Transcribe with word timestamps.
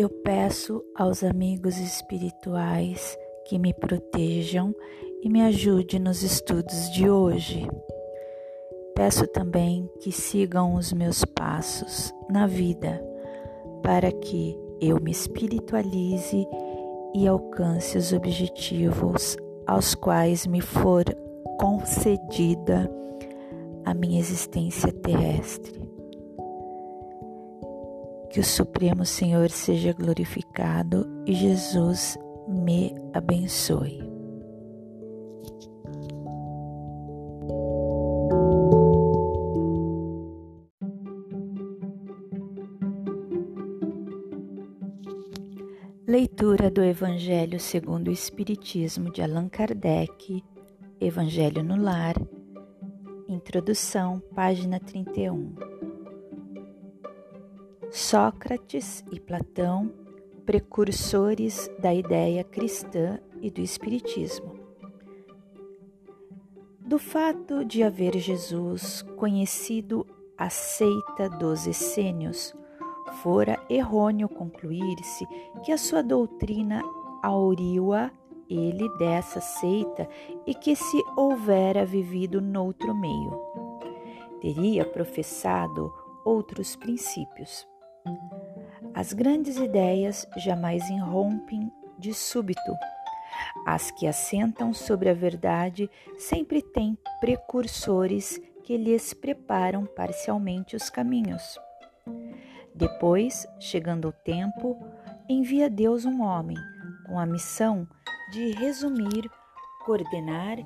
Eu 0.00 0.08
peço 0.08 0.82
aos 0.94 1.22
amigos 1.22 1.76
espirituais 1.76 3.18
que 3.44 3.58
me 3.58 3.74
protejam 3.74 4.74
e 5.22 5.28
me 5.28 5.42
ajude 5.42 5.98
nos 5.98 6.22
estudos 6.22 6.90
de 6.92 7.10
hoje. 7.10 7.68
Peço 8.94 9.26
também 9.26 9.86
que 10.00 10.10
sigam 10.10 10.72
os 10.74 10.90
meus 10.90 11.22
passos 11.22 12.14
na 12.30 12.46
vida 12.46 13.04
para 13.82 14.10
que 14.10 14.58
eu 14.80 14.98
me 15.02 15.10
espiritualize 15.10 16.46
e 17.14 17.28
alcance 17.28 17.98
os 17.98 18.14
objetivos 18.14 19.36
aos 19.66 19.94
quais 19.94 20.46
me 20.46 20.62
for 20.62 21.04
concedida 21.58 22.90
a 23.84 23.92
minha 23.92 24.18
existência 24.18 24.90
terrestre. 24.90 25.79
Que 28.30 28.38
o 28.38 28.44
Supremo 28.44 29.04
Senhor 29.04 29.50
seja 29.50 29.92
glorificado 29.92 31.06
e 31.26 31.34
Jesus 31.34 32.16
me 32.48 32.94
abençoe. 33.12 34.08
Leitura 46.06 46.70
do 46.70 46.82
Evangelho 46.82 47.60
segundo 47.60 48.08
o 48.08 48.12
Espiritismo 48.12 49.12
de 49.12 49.22
Allan 49.22 49.48
Kardec, 49.48 50.42
Evangelho 51.00 51.62
no 51.62 51.80
Lar, 51.80 52.14
Introdução, 53.28 54.20
página 54.34 54.80
31. 54.80 55.69
Sócrates 57.90 59.04
e 59.10 59.18
Platão, 59.18 59.92
precursores 60.46 61.68
da 61.80 61.92
ideia 61.92 62.44
cristã 62.44 63.18
e 63.40 63.50
do 63.50 63.60
Espiritismo. 63.60 64.54
Do 66.78 67.00
fato 67.00 67.64
de 67.64 67.82
haver 67.82 68.16
Jesus 68.16 69.02
conhecido 69.16 70.06
a 70.38 70.48
seita 70.48 71.28
dos 71.28 71.66
essênios, 71.66 72.54
fora 73.22 73.60
errôneo 73.68 74.28
concluir-se 74.28 75.26
que 75.64 75.72
a 75.72 75.78
sua 75.78 76.02
doutrina 76.02 76.82
auriu-a 77.22 78.12
ele 78.48 78.88
dessa 78.98 79.40
seita 79.40 80.08
e 80.46 80.54
que 80.54 80.76
se 80.76 81.02
houvera 81.16 81.84
vivido 81.84 82.40
noutro 82.40 82.94
meio. 82.94 83.32
Teria 84.40 84.84
professado 84.84 85.92
outros 86.24 86.76
princípios. 86.76 87.69
As 88.94 89.12
grandes 89.12 89.56
ideias 89.56 90.26
jamais 90.36 90.88
irrompem 90.90 91.70
de 91.98 92.12
súbito. 92.12 92.72
As 93.66 93.90
que 93.90 94.06
assentam 94.06 94.72
sobre 94.72 95.08
a 95.08 95.14
verdade 95.14 95.88
sempre 96.18 96.62
têm 96.62 96.98
precursores 97.20 98.40
que 98.64 98.76
lhes 98.76 99.14
preparam 99.14 99.86
parcialmente 99.86 100.76
os 100.76 100.90
caminhos. 100.90 101.58
Depois, 102.74 103.46
chegando 103.58 104.08
o 104.08 104.12
tempo, 104.12 104.76
envia 105.28 105.68
Deus 105.68 106.04
um 106.04 106.22
homem 106.22 106.56
com 107.06 107.18
a 107.18 107.26
missão 107.26 107.86
de 108.32 108.52
resumir, 108.52 109.30
coordenar 109.84 110.58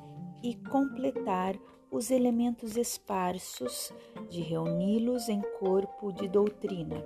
e 0.42 0.54
completar 0.68 1.54
os 1.90 2.10
elementos 2.10 2.76
esparsos, 2.76 3.92
de 4.28 4.40
reuni-los 4.40 5.28
em 5.28 5.40
corpo 5.58 6.12
de 6.12 6.28
doutrina 6.28 7.04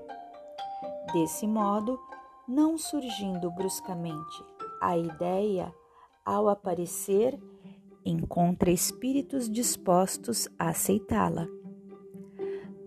Desse 1.12 1.46
modo, 1.46 1.98
não 2.46 2.76
surgindo 2.76 3.50
bruscamente 3.50 4.44
a 4.80 4.96
ideia, 4.96 5.72
ao 6.24 6.48
aparecer, 6.48 7.38
encontra 8.04 8.70
espíritos 8.70 9.48
dispostos 9.48 10.48
a 10.58 10.68
aceitá-la. 10.68 11.48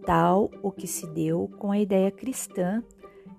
Tal 0.06 0.52
o 0.62 0.72
que 0.72 0.86
se 0.86 1.08
deu 1.08 1.50
com 1.58 1.72
a 1.72 1.80
ideia 1.80 2.12
cristã, 2.12 2.84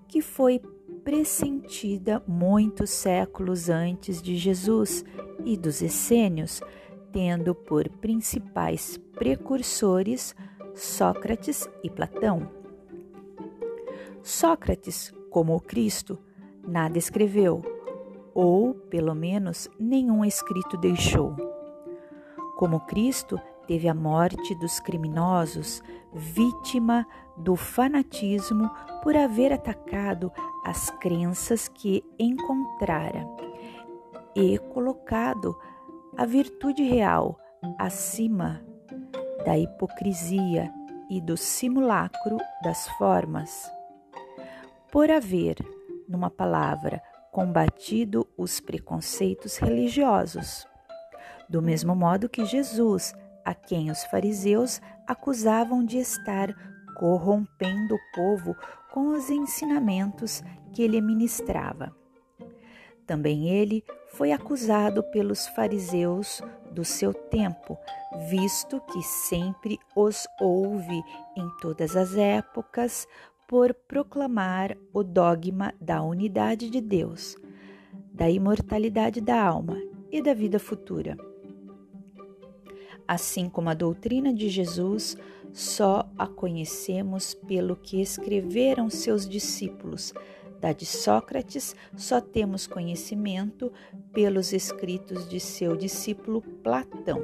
que 0.05 0.21
foi 0.21 0.59
pressentida 1.03 2.21
muitos 2.27 2.89
séculos 2.89 3.69
antes 3.69 4.21
de 4.21 4.35
Jesus 4.35 5.05
e 5.45 5.55
dos 5.55 5.81
essênios, 5.81 6.61
tendo 7.13 7.53
por 7.53 7.87
principais 7.87 8.97
precursores 9.13 10.35
Sócrates 10.73 11.69
e 11.83 11.89
Platão. 11.89 12.49
Sócrates, 14.23 15.13
como 15.29 15.55
o 15.55 15.61
Cristo, 15.61 16.17
nada 16.67 16.97
escreveu, 16.97 17.61
ou, 18.33 18.73
pelo 18.73 19.13
menos, 19.13 19.69
nenhum 19.79 20.25
escrito 20.25 20.75
deixou. 20.75 21.35
Como 22.57 22.79
Cristo 22.81 23.39
teve 23.67 23.87
a 23.87 23.93
morte 23.93 24.55
dos 24.55 24.79
criminosos, 24.79 25.83
vítima 26.11 27.05
do 27.37 27.55
fanatismo 27.55 28.69
por 29.03 29.15
haver 29.15 29.53
atacado 29.53 30.31
as 30.65 30.89
crenças 30.99 31.67
que 31.67 32.03
encontrara 32.17 33.27
e 34.35 34.57
colocado 34.57 35.55
a 36.17 36.25
virtude 36.25 36.83
real 36.83 37.39
acima 37.77 38.63
da 39.45 39.57
hipocrisia 39.57 40.71
e 41.09 41.19
do 41.21 41.35
simulacro 41.35 42.37
das 42.63 42.87
formas 42.97 43.71
por 44.93 45.09
haver, 45.09 45.57
numa 46.07 46.29
palavra, 46.29 47.01
combatido 47.31 48.27
os 48.37 48.59
preconceitos 48.59 49.57
religiosos. 49.57 50.67
Do 51.49 51.63
mesmo 51.63 51.95
modo 51.95 52.29
que 52.29 52.45
Jesus, 52.45 53.11
a 53.43 53.55
quem 53.55 53.89
os 53.89 54.03
fariseus 54.03 54.79
acusavam 55.07 55.83
de 55.83 55.97
estar 55.97 56.53
corrompendo 56.95 57.95
o 57.95 57.99
povo 58.13 58.55
com 58.91 59.07
os 59.07 59.31
ensinamentos 59.31 60.43
que 60.71 60.83
ele 60.83 61.01
ministrava. 61.01 61.91
Também 63.07 63.49
ele 63.49 63.83
foi 64.13 64.31
acusado 64.31 65.03
pelos 65.03 65.47
fariseus 65.47 66.41
do 66.71 66.85
seu 66.85 67.13
tempo, 67.13 67.77
visto 68.29 68.79
que 68.81 69.01
sempre 69.01 69.79
os 69.95 70.27
houve 70.39 71.03
em 71.35 71.49
todas 71.61 71.95
as 71.95 72.15
épocas 72.15 73.07
por 73.47 73.73
proclamar 73.73 74.77
o 74.93 75.03
dogma 75.03 75.73
da 75.79 76.01
unidade 76.01 76.69
de 76.69 76.79
Deus, 76.79 77.35
da 78.13 78.29
imortalidade 78.29 79.19
da 79.19 79.41
alma 79.41 79.77
e 80.11 80.21
da 80.21 80.33
vida 80.33 80.59
futura. 80.59 81.17
Assim 83.07 83.49
como 83.49 83.69
a 83.69 83.73
doutrina 83.73 84.33
de 84.33 84.47
Jesus, 84.47 85.17
só 85.51 86.09
a 86.17 86.25
conhecemos 86.25 87.33
pelo 87.33 87.75
que 87.75 88.01
escreveram 88.01 88.89
seus 88.89 89.27
discípulos. 89.27 90.13
Da 90.63 90.71
de 90.71 90.85
Sócrates, 90.85 91.75
só 91.93 92.21
temos 92.21 92.65
conhecimento 92.65 93.69
pelos 94.13 94.53
escritos 94.53 95.27
de 95.27 95.37
seu 95.37 95.75
discípulo 95.75 96.41
Platão 96.41 97.21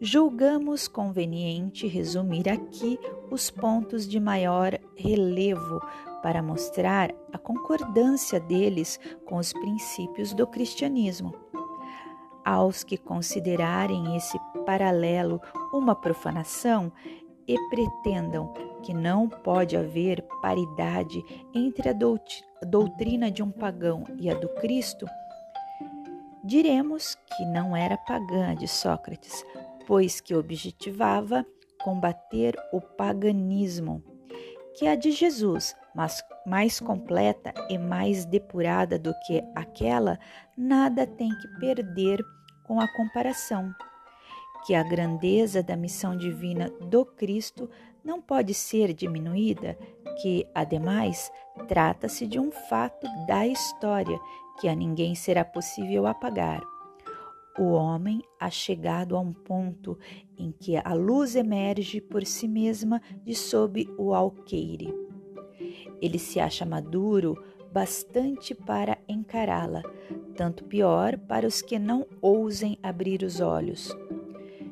julgamos 0.00 0.88
conveniente 0.88 1.86
resumir 1.86 2.48
aqui 2.48 2.98
os 3.30 3.50
pontos 3.50 4.06
de 4.06 4.20
maior 4.20 4.78
relevo 4.94 5.80
para 6.22 6.42
mostrar 6.42 7.14
a 7.32 7.38
concordância 7.38 8.38
deles 8.38 8.98
com 9.24 9.36
os 9.36 9.52
princípios 9.52 10.34
do 10.34 10.46
cristianismo. 10.46 11.34
Aos 12.44 12.84
que 12.84 12.96
considerarem 12.96 14.16
esse 14.16 14.38
paralelo 14.64 15.40
uma 15.72 15.94
profanação 15.94 16.92
e 17.46 17.56
pretendam 17.68 18.52
que 18.82 18.92
não 18.92 19.28
pode 19.28 19.76
haver 19.76 20.22
paridade 20.40 21.22
entre 21.54 21.88
a 21.88 21.94
doutrina 22.64 23.30
de 23.30 23.42
um 23.42 23.50
pagão 23.50 24.04
e 24.18 24.30
a 24.30 24.34
do 24.34 24.48
Cristo, 24.54 25.06
diremos 26.44 27.16
que 27.36 27.44
não 27.46 27.76
era 27.76 27.96
pagã 27.96 28.54
de 28.54 28.68
Sócrates, 28.68 29.44
pois 29.86 30.20
que 30.20 30.34
objetivava 30.34 31.44
combater 31.82 32.56
o 32.72 32.80
paganismo, 32.80 34.02
que 34.76 34.86
a 34.86 34.94
de 34.94 35.10
Jesus, 35.10 35.74
mas 35.94 36.22
mais 36.44 36.78
completa 36.78 37.52
e 37.68 37.78
mais 37.78 38.24
depurada 38.24 38.98
do 38.98 39.12
que 39.26 39.42
aquela, 39.54 40.18
nada 40.56 41.06
tem 41.06 41.30
que 41.30 41.48
perder 41.58 42.20
com 42.64 42.80
a 42.80 42.88
comparação, 42.94 43.74
que 44.66 44.74
a 44.74 44.82
grandeza 44.82 45.62
da 45.62 45.76
missão 45.76 46.16
divina 46.16 46.70
do 46.90 47.04
Cristo 47.04 47.70
não 48.04 48.20
pode 48.20 48.52
ser 48.52 48.92
diminuída, 48.92 49.78
que, 50.20 50.46
ademais, 50.54 51.30
trata-se 51.68 52.26
de 52.26 52.38
um 52.38 52.50
fato 52.50 53.06
da 53.26 53.46
história 53.46 54.18
que 54.60 54.68
a 54.68 54.74
ninguém 54.74 55.14
será 55.14 55.44
possível 55.44 56.06
apagar 56.06 56.62
o 57.58 57.72
homem 57.72 58.22
ha 58.38 58.50
chegado 58.50 59.16
a 59.16 59.20
um 59.20 59.32
ponto 59.32 59.98
em 60.36 60.52
que 60.52 60.76
a 60.76 60.92
luz 60.92 61.34
emerge 61.34 62.00
por 62.00 62.24
si 62.24 62.46
mesma 62.46 63.00
de 63.24 63.34
sob 63.34 63.88
o 63.96 64.14
alqueire. 64.14 64.94
Ele 66.00 66.18
se 66.18 66.38
acha 66.38 66.66
maduro 66.66 67.42
bastante 67.72 68.54
para 68.54 68.98
encará-la, 69.08 69.82
tanto 70.34 70.64
pior 70.64 71.18
para 71.18 71.46
os 71.46 71.62
que 71.62 71.78
não 71.78 72.06
ousem 72.20 72.78
abrir 72.82 73.22
os 73.22 73.40
olhos. 73.40 73.94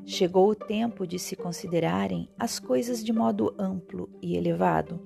Chegou 0.07 0.51
o 0.51 0.55
tempo 0.55 1.07
de 1.07 1.19
se 1.19 1.35
considerarem 1.35 2.29
as 2.39 2.59
coisas 2.59 3.03
de 3.03 3.13
modo 3.13 3.55
amplo 3.59 4.11
e 4.21 4.37
elevado, 4.37 5.01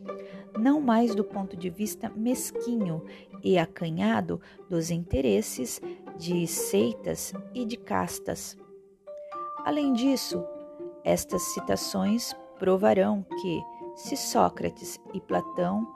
não 0.59 0.81
mais 0.81 1.15
do 1.15 1.23
ponto 1.23 1.57
de 1.57 1.71
vista 1.71 2.11
mesquinho 2.17 3.05
e 3.43 3.57
acanhado 3.57 4.41
dos 4.69 4.91
interesses 4.91 5.81
de 6.19 6.47
seitas 6.47 7.33
e 7.55 7.65
de 7.65 7.77
castas. 7.77 8.57
Além 9.65 9.93
disso, 9.93 10.45
estas 11.05 11.43
citações 11.55 12.35
provarão 12.59 13.25
que, 13.41 13.63
se 13.95 14.17
Sócrates 14.17 14.99
e 15.15 15.21
Platão 15.21 15.87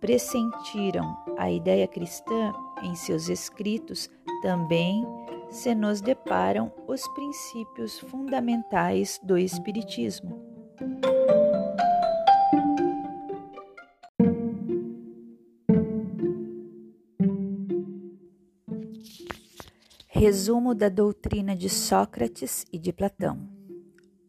pressentiram 0.00 1.16
a 1.38 1.50
ideia 1.50 1.86
cristã 1.86 2.52
em 2.82 2.94
seus 2.94 3.28
escritos, 3.28 4.10
também 4.42 5.06
se 5.54 5.72
nos 5.72 6.00
deparam 6.00 6.72
os 6.88 7.06
princípios 7.14 7.96
fundamentais 8.00 9.20
do 9.22 9.38
Espiritismo. 9.38 10.42
Resumo 20.08 20.74
da 20.74 20.88
doutrina 20.88 21.54
de 21.54 21.68
Sócrates 21.68 22.66
e 22.72 22.78
de 22.78 22.92
Platão. 22.92 23.48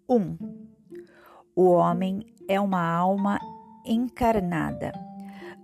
1. 0.08 0.16
Um, 0.16 0.38
o 1.56 1.72
homem 1.72 2.24
é 2.48 2.62
uma 2.62 2.88
alma 2.88 3.40
encarnada. 3.84 4.92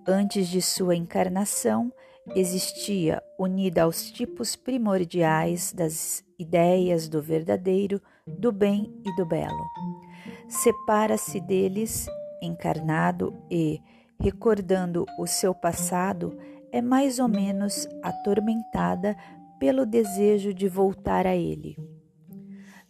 Antes 0.07 0.47
de 0.47 0.59
sua 0.59 0.95
encarnação, 0.95 1.93
existia, 2.35 3.21
unida 3.37 3.83
aos 3.83 4.09
tipos 4.11 4.55
primordiais 4.55 5.73
das 5.73 6.23
ideias 6.37 7.07
do 7.07 7.21
verdadeiro, 7.21 8.01
do 8.25 8.51
bem 8.51 8.93
e 9.05 9.15
do 9.15 9.25
belo. 9.25 9.69
Separa-se 10.47 11.39
deles, 11.39 12.07
encarnado 12.41 13.33
e, 13.49 13.81
recordando 14.19 15.05
o 15.19 15.27
seu 15.27 15.53
passado, 15.53 16.37
é 16.71 16.81
mais 16.81 17.19
ou 17.19 17.27
menos 17.27 17.87
atormentada 18.01 19.15
pelo 19.59 19.85
desejo 19.85 20.53
de 20.53 20.67
voltar 20.67 21.27
a 21.27 21.35
ele. 21.35 21.77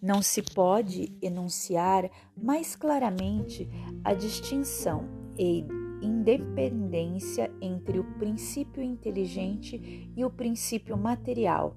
Não 0.02 0.22
se 0.22 0.42
pode 0.42 1.16
enunciar 1.22 2.10
mais 2.36 2.76
claramente 2.76 3.70
a 4.04 4.14
distinção 4.14 5.08
e 5.38 5.66
independência 6.02 7.52
entre 7.62 8.00
o 8.00 8.04
princípio 8.04 8.82
inteligente 8.82 10.12
e 10.16 10.26
o 10.26 10.30
princípio 10.30 10.98
material. 10.98 11.76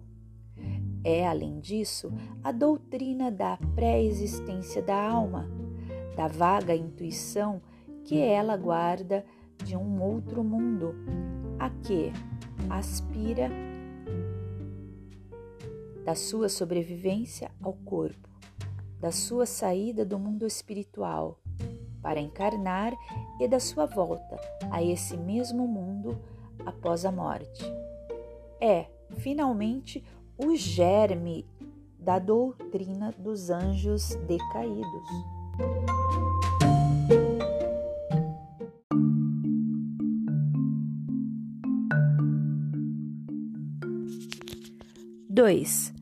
É, 1.03 1.29
além 1.29 1.61
disso, 1.61 2.13
a 2.43 2.51
doutrina 2.51 3.31
da 3.31 3.59
pré-existência 3.75 4.81
da 4.81 4.97
alma, 4.97 5.49
da 6.17 6.29
vaga 6.29 6.75
intuição 6.75 7.61
que 8.05 8.19
ela 8.19 8.57
guarda 8.57 9.25
de 9.63 9.77
um 9.77 10.03
outro 10.03 10.43
mundo, 10.43 10.95
a 11.59 11.69
que 11.69 12.11
aspira 12.71 13.51
da 16.05 16.15
sua 16.15 16.49
sobrevivência 16.49 17.51
ao 17.63 17.73
corpo, 17.73 18.29
da 19.01 19.11
sua 19.11 19.47
saída 19.47 20.05
do 20.05 20.19
mundo 20.19 20.47
espiritual 20.47 21.44
para 22.05 22.21
encarnar 22.21 22.93
e 23.41 23.49
da 23.49 23.59
sua 23.59 23.87
volta 23.87 24.39
a 24.71 24.83
esse 24.83 25.17
mesmo 25.17 25.67
mundo 25.67 26.21
após 26.67 27.07
a 27.07 27.11
morte. 27.11 27.65
É, 28.61 28.87
finalmente, 29.17 30.05
o 30.37 30.55
germe 30.55 31.49
da 31.99 32.19
doutrina 32.19 33.11
dos 33.19 33.49
anjos 33.49 34.15
decaídos. 34.27 35.09
Dois 45.31 45.95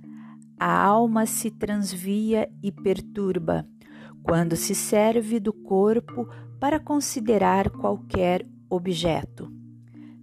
a 0.65 0.85
alma 0.85 1.27
se 1.27 1.51
transvia 1.51 2.49
e 2.63 2.71
perturba 2.71 3.67
quando 4.23 4.57
se 4.57 4.75
serve 4.75 5.41
do 5.41 5.53
corpo 5.53 6.29
para 6.61 6.79
considerar 6.79 7.71
qualquer 7.71 8.47
objeto. 8.71 9.53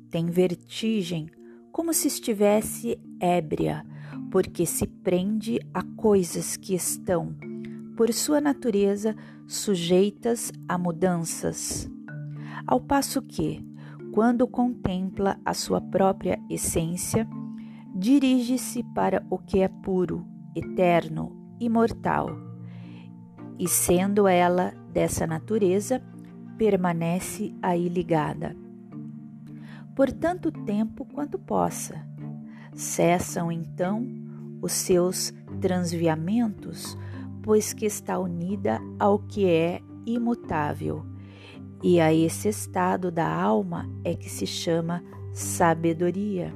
Tem 0.10 0.25
vertigem, 0.28 1.28
como 1.72 1.94
se 1.94 2.07
estivesse 2.07 3.00
ébria, 3.19 3.86
porque 4.31 4.66
se 4.66 4.88
prende 4.88 5.60
a 5.74 5.84
coisas 5.84 6.56
que 6.56 6.74
estão, 6.74 7.36
por 7.96 8.12
sua 8.13 8.40
natureza, 8.40 9.16
sujeitas 9.48 10.52
a 10.68 10.78
mudanças. 10.78 11.90
Ao 12.66 12.80
passo 12.80 13.22
que, 13.22 13.66
quando 14.13 14.48
contempla 14.48 15.40
a 15.44 15.54
sua 15.54 15.81
própria 15.81 16.40
essência, 16.50 17.28
dirige-se 17.94 18.84
para 18.95 19.25
o 19.30 19.38
que 19.38 19.60
é 19.60 19.68
puro, 19.68 20.25
eterno, 20.56 21.56
imortal. 21.60 22.49
E 23.60 23.68
sendo 23.68 24.26
ela 24.26 24.74
dessa 24.94 25.28
natureza, 25.28 26.02
permanece 26.58 27.54
aí 27.62 27.90
ligada. 27.90 28.56
Por 29.94 30.10
tanto 30.14 30.50
tempo 30.50 31.04
quanto 31.04 31.38
possa. 31.38 32.02
Cessam 32.74 33.52
então 33.52 34.08
os 34.62 34.72
seus 34.72 35.34
transviamentos, 35.60 36.98
pois 37.44 37.74
que 37.74 37.86
está 37.86 38.18
unida 38.18 38.80
ao 38.98 39.20
que 39.20 39.46
é 39.46 39.82
imutável. 40.06 41.06
E 41.84 42.00
a 42.00 42.14
esse 42.14 42.48
estado 42.48 43.12
da 43.12 43.28
alma 43.30 43.90
é 44.06 44.16
que 44.16 44.30
se 44.30 44.48
chama 44.48 45.04
sabedoria. 45.34 46.54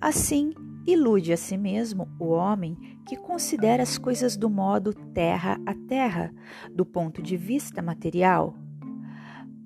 Assim, 0.00 0.52
ilude 0.86 1.32
a 1.32 1.36
si 1.36 1.56
mesmo 1.56 2.08
o 2.18 2.30
homem 2.30 2.95
que 3.06 3.16
considera 3.16 3.84
as 3.84 3.96
coisas 3.96 4.36
do 4.36 4.50
modo 4.50 4.92
terra 4.92 5.58
a 5.64 5.72
terra, 5.72 6.34
do 6.74 6.84
ponto 6.84 7.22
de 7.22 7.36
vista 7.36 7.80
material. 7.80 8.54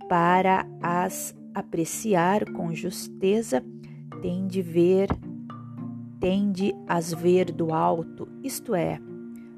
Para 0.09 0.66
as 0.82 1.35
apreciar 1.54 2.44
com 2.52 2.75
justeza, 2.75 3.64
tem 4.20 4.47
de 4.47 4.61
ver, 4.61 5.09
tende 6.20 6.75
as 6.87 7.14
ver 7.14 7.50
do 7.50 7.73
alto, 7.73 8.28
isto 8.44 8.75
é, 8.75 9.00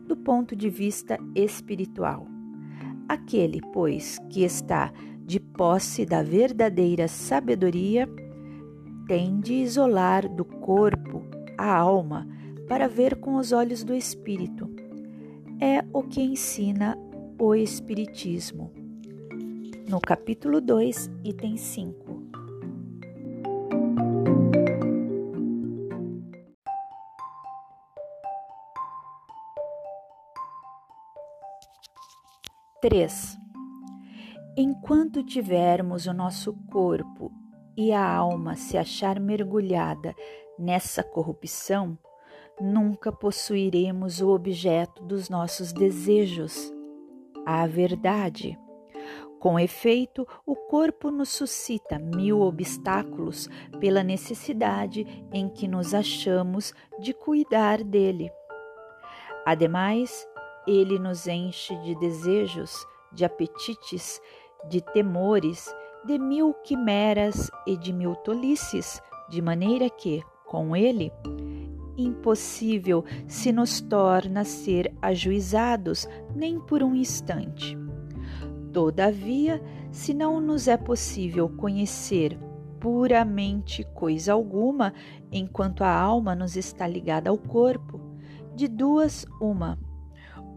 do 0.07 0.17
ponto 0.17 0.55
de 0.55 0.71
vista 0.71 1.19
espiritual. 1.35 2.27
Aquele, 3.09 3.61
pois, 3.73 4.19
que 4.31 4.45
está 4.45 4.93
de 5.25 5.41
posse 5.41 6.07
da 6.07 6.23
verdadeira 6.23 7.09
sabedoria, 7.09 8.09
tem 9.09 9.41
de 9.41 9.55
isolar 9.55 10.29
do 10.29 10.45
corpo 10.45 11.23
a 11.59 11.75
alma 11.75 12.32
para 12.73 12.89
ver 12.89 13.17
com 13.17 13.35
os 13.35 13.53
olhos 13.53 13.85
do 13.85 13.95
espírito. 13.95 14.67
É 15.61 15.85
o 15.93 16.03
que 16.03 16.23
ensina 16.23 16.97
o 17.39 17.55
Espiritismo. 17.55 18.73
No 19.87 20.01
capítulo 20.01 20.59
2, 20.59 21.11
item 21.23 21.59
5. 21.59 22.23
Três. 32.81 33.37
Enquanto 34.57 35.23
tivermos 35.23 36.07
o 36.07 36.15
nosso 36.15 36.55
corpo 36.71 37.31
e 37.77 37.93
a 37.93 38.03
alma 38.03 38.57
se 38.57 38.79
achar 38.79 39.21
mergulhada 39.21 40.15
nessa 40.59 41.03
corrupção, 41.03 41.99
nunca 42.61 43.11
possuiremos 43.11 44.21
o 44.21 44.31
objeto 44.31 45.03
dos 45.03 45.29
nossos 45.29 45.73
desejos, 45.73 46.73
a 47.45 47.67
verdade. 47.67 48.59
Com 49.39 49.59
efeito, 49.59 50.27
o 50.47 50.55
corpo 50.55 51.11
nos 51.11 51.31
suscita 51.31 51.99
mil 51.99 52.41
obstáculos 52.41 53.49
pela 53.81 54.05
necessidade 54.05 55.05
em 55.33 55.49
que 55.49 55.67
nos 55.67 55.95
achamos 55.95 56.73
de 57.01 57.13
cuidar 57.13 57.83
dele. 57.83 58.31
Ademais, 59.45 60.29
ele 60.67 60.99
nos 60.99 61.27
enche 61.27 61.75
de 61.81 61.99
desejos, 61.99 62.87
de 63.13 63.25
apetites, 63.25 64.21
de 64.69 64.81
temores 64.81 65.69
de 66.05 66.19
mil 66.19 66.55
quimeras 66.65 67.51
e 67.67 67.77
de 67.77 67.93
mil 67.93 68.17
tolices, 68.17 69.01
de 69.29 69.41
maneira 69.41 69.89
que, 69.89 70.23
com 70.47 70.75
ele, 70.75 71.13
impossível 71.97 73.05
se 73.27 73.53
nos 73.53 73.81
torna 73.81 74.45
ser 74.45 74.93
ajuizados 75.01 76.09
nem 76.35 76.59
por 76.61 76.83
um 76.83 76.95
instante. 76.95 77.77
Todavia, 78.73 79.63
se 79.91 80.15
não 80.15 80.41
nos 80.41 80.67
é 80.69 80.77
possível 80.77 81.49
conhecer 81.49 82.39
puramente 82.81 83.85
coisa 83.95 84.33
alguma, 84.33 84.93
enquanto 85.31 85.85
a 85.85 85.95
alma 85.95 86.35
nos 86.35 86.57
está 86.57 86.87
ligada 86.87 87.31
ao 87.31 87.39
corpo. 87.39 88.01
De 88.57 88.67
duas, 88.67 89.25
uma: 89.41 89.79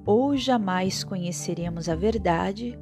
ou 0.05 0.35
jamais 0.35 1.03
conheceremos 1.03 1.87
a 1.87 1.95
verdade, 1.95 2.79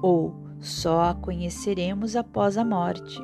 ou 0.00 0.34
só 0.60 1.10
a 1.10 1.14
conheceremos 1.14 2.16
após 2.16 2.56
a 2.56 2.64
morte. 2.64 3.20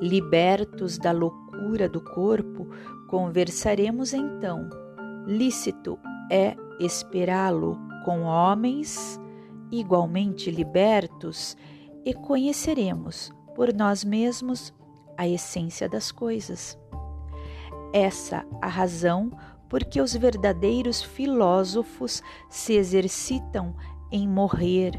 Libertos 0.00 0.98
da 0.98 1.10
loucura 1.10 1.49
do 1.88 2.00
corpo, 2.00 2.66
conversaremos 3.08 4.12
então. 4.12 4.68
Lícito 5.26 5.98
é 6.30 6.56
esperá-lo 6.78 7.78
com 8.04 8.22
homens 8.22 9.20
igualmente 9.70 10.50
libertos 10.50 11.56
e 12.04 12.14
conheceremos 12.14 13.30
por 13.54 13.72
nós 13.72 14.02
mesmos 14.04 14.72
a 15.16 15.28
essência 15.28 15.88
das 15.88 16.10
coisas. 16.10 16.78
Essa 17.92 18.44
a 18.60 18.68
razão 18.68 19.30
porque 19.68 20.00
os 20.00 20.14
verdadeiros 20.14 21.02
filósofos 21.02 22.22
se 22.48 22.74
exercitam 22.74 23.74
em 24.10 24.28
morrer 24.28 24.92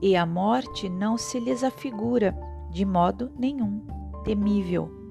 e 0.00 0.16
a 0.16 0.24
morte 0.24 0.88
não 0.88 1.18
se 1.18 1.38
lhes 1.38 1.62
afigura 1.62 2.34
de 2.70 2.84
modo 2.84 3.30
nenhum 3.38 3.86
temível. 4.24 5.01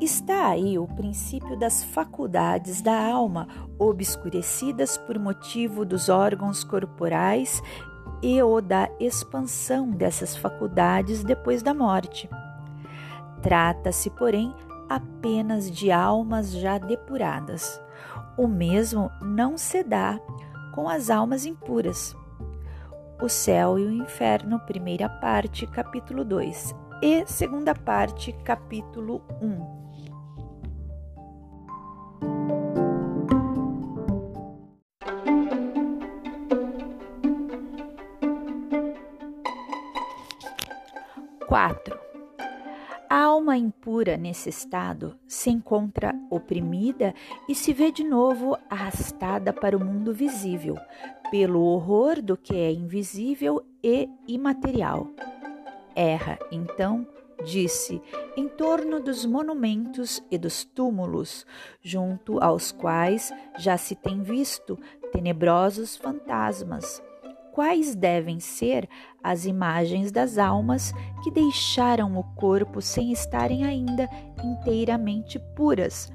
Está 0.00 0.48
aí 0.48 0.76
o 0.78 0.88
princípio 0.88 1.56
das 1.56 1.84
faculdades 1.84 2.82
da 2.82 3.06
alma, 3.06 3.46
obscurecidas 3.78 4.98
por 4.98 5.18
motivo 5.18 5.84
dos 5.84 6.08
órgãos 6.08 6.64
corporais 6.64 7.62
e 8.20 8.42
o 8.42 8.60
da 8.60 8.90
expansão 8.98 9.90
dessas 9.90 10.36
faculdades 10.36 11.22
depois 11.22 11.62
da 11.62 11.72
morte. 11.72 12.28
Trata-se, 13.40 14.10
porém, 14.10 14.52
apenas 14.88 15.70
de 15.70 15.92
almas 15.92 16.52
já 16.52 16.76
depuradas. 16.76 17.80
O 18.36 18.48
mesmo 18.48 19.10
não 19.22 19.56
se 19.56 19.84
dá 19.84 20.18
com 20.74 20.88
as 20.88 21.08
almas 21.08 21.46
impuras. 21.46 22.16
O 23.22 23.28
céu 23.28 23.78
e 23.78 23.86
o 23.86 23.92
inferno, 23.92 24.58
primeira 24.60 25.08
parte, 25.08 25.68
capítulo 25.68 26.24
2, 26.24 26.74
e 27.00 27.24
segunda 27.26 27.74
parte, 27.74 28.32
capítulo 28.44 29.22
1. 29.40 29.83
Quatro. 41.46 41.98
A 43.08 43.26
alma 43.26 43.56
impura 43.56 44.16
nesse 44.16 44.48
estado 44.48 45.16
se 45.28 45.50
encontra 45.50 46.12
oprimida 46.28 47.14
e 47.48 47.54
se 47.54 47.72
vê 47.72 47.92
de 47.92 48.02
novo 48.02 48.58
arrastada 48.68 49.52
para 49.52 49.76
o 49.76 49.84
mundo 49.84 50.12
visível, 50.12 50.76
pelo 51.30 51.62
horror 51.62 52.20
do 52.20 52.36
que 52.36 52.56
é 52.56 52.72
invisível 52.72 53.64
e 53.82 54.08
imaterial. 54.26 55.06
Erra, 55.94 56.40
então, 56.50 57.06
disse, 57.42 58.00
em 58.36 58.48
torno 58.48 59.00
dos 59.00 59.24
monumentos 59.24 60.22
e 60.30 60.38
dos 60.38 60.64
túmulos, 60.64 61.46
junto 61.82 62.38
aos 62.42 62.70
quais 62.70 63.32
já 63.58 63.76
se 63.76 63.94
tem 63.94 64.22
visto 64.22 64.78
tenebrosos 65.12 65.96
fantasmas. 65.96 67.02
Quais 67.52 67.94
devem 67.94 68.40
ser 68.40 68.88
as 69.22 69.46
imagens 69.46 70.10
das 70.10 70.38
almas 70.38 70.92
que 71.22 71.30
deixaram 71.30 72.18
o 72.18 72.24
corpo 72.34 72.82
sem 72.82 73.12
estarem 73.12 73.64
ainda 73.64 74.08
inteiramente 74.42 75.38
puras, 75.54 76.12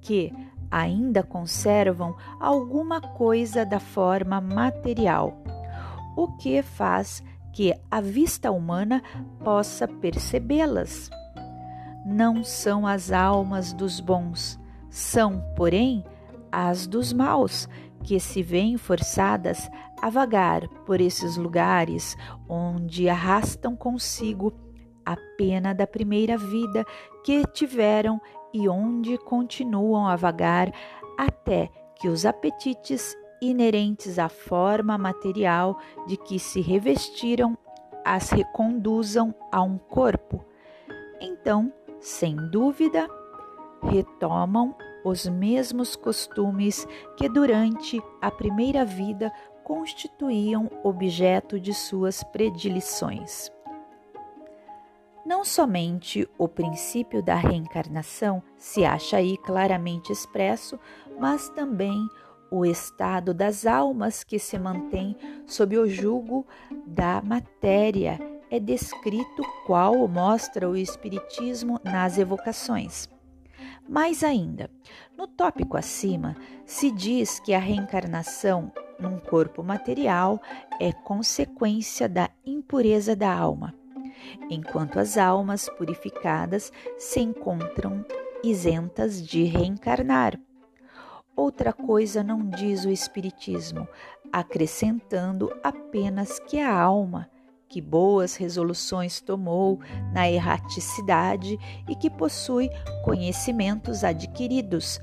que 0.00 0.32
ainda 0.70 1.22
conservam 1.22 2.16
alguma 2.38 3.00
coisa 3.00 3.64
da 3.64 3.80
forma 3.80 4.40
material, 4.40 5.42
o 6.16 6.36
que 6.36 6.62
faz 6.62 7.22
que 7.52 7.74
a 7.90 8.00
vista 8.00 8.50
humana 8.50 9.02
possa 9.44 9.86
percebê-las. 9.86 11.10
Não 12.06 12.42
são 12.42 12.86
as 12.86 13.12
almas 13.12 13.72
dos 13.72 14.00
bons, 14.00 14.58
são, 14.90 15.42
porém, 15.56 16.04
as 16.50 16.86
dos 16.86 17.12
maus, 17.12 17.68
que 18.02 18.18
se 18.18 18.42
veem 18.42 18.76
forçadas 18.76 19.68
a 20.00 20.08
vagar 20.08 20.66
por 20.86 21.00
esses 21.00 21.36
lugares 21.36 22.16
onde 22.48 23.08
arrastam 23.08 23.76
consigo 23.76 24.52
a 25.04 25.16
pena 25.36 25.74
da 25.74 25.86
primeira 25.86 26.38
vida 26.38 26.84
que 27.24 27.42
tiveram 27.52 28.20
e 28.52 28.68
onde 28.68 29.18
continuam 29.18 30.06
a 30.06 30.16
vagar 30.16 30.72
até 31.18 31.68
que 31.96 32.08
os 32.08 32.24
apetites 32.24 33.16
inerentes 33.40 34.18
à 34.18 34.28
forma 34.28 34.98
material 34.98 35.78
de 36.06 36.16
que 36.16 36.38
se 36.38 36.60
revestiram 36.60 37.56
as 38.04 38.30
reconduzam 38.30 39.34
a 39.52 39.62
um 39.62 39.76
corpo. 39.76 40.44
Então, 41.20 41.72
sem 42.00 42.36
dúvida, 42.50 43.08
retomam 43.82 44.74
os 45.04 45.26
mesmos 45.26 45.94
costumes 45.94 46.86
que 47.16 47.28
durante 47.28 48.00
a 48.20 48.30
primeira 48.30 48.84
vida 48.84 49.32
constituíam 49.62 50.70
objeto 50.82 51.60
de 51.60 51.74
suas 51.74 52.22
predileções. 52.22 53.50
Não 55.24 55.44
somente 55.44 56.26
o 56.38 56.48
princípio 56.48 57.22
da 57.22 57.34
reencarnação 57.34 58.42
se 58.56 58.86
acha 58.86 59.18
aí 59.18 59.36
claramente 59.36 60.10
expresso, 60.10 60.80
mas 61.20 61.50
também 61.50 61.98
o 62.50 62.64
estado 62.64 63.34
das 63.34 63.66
almas 63.66 64.24
que 64.24 64.38
se 64.38 64.58
mantém 64.58 65.16
sob 65.46 65.78
o 65.78 65.88
jugo 65.88 66.46
da 66.86 67.20
matéria 67.22 68.18
é 68.50 68.58
descrito 68.58 69.42
qual 69.66 70.08
mostra 70.08 70.68
o 70.68 70.76
Espiritismo 70.76 71.80
nas 71.84 72.18
evocações. 72.18 73.08
Mais 73.88 74.22
ainda, 74.22 74.70
no 75.16 75.26
tópico 75.26 75.76
acima, 75.76 76.36
se 76.64 76.90
diz 76.90 77.40
que 77.40 77.54
a 77.54 77.58
reencarnação 77.58 78.72
num 78.98 79.18
corpo 79.18 79.62
material 79.62 80.40
é 80.80 80.92
consequência 80.92 82.08
da 82.08 82.28
impureza 82.44 83.14
da 83.14 83.32
alma, 83.32 83.74
enquanto 84.50 84.98
as 84.98 85.16
almas 85.16 85.68
purificadas 85.70 86.72
se 86.98 87.20
encontram 87.20 88.04
isentas 88.42 89.26
de 89.26 89.44
reencarnar. 89.44 90.38
Outra 91.38 91.72
coisa 91.72 92.20
não 92.20 92.50
diz 92.50 92.84
o 92.84 92.90
Espiritismo, 92.90 93.86
acrescentando 94.32 95.56
apenas 95.62 96.40
que 96.40 96.58
a 96.58 96.76
alma, 96.76 97.30
que 97.68 97.80
boas 97.80 98.34
resoluções 98.34 99.20
tomou 99.20 99.78
na 100.12 100.28
erraticidade 100.28 101.56
e 101.88 101.94
que 101.94 102.10
possui 102.10 102.68
conhecimentos 103.04 104.02
adquiridos, 104.02 105.00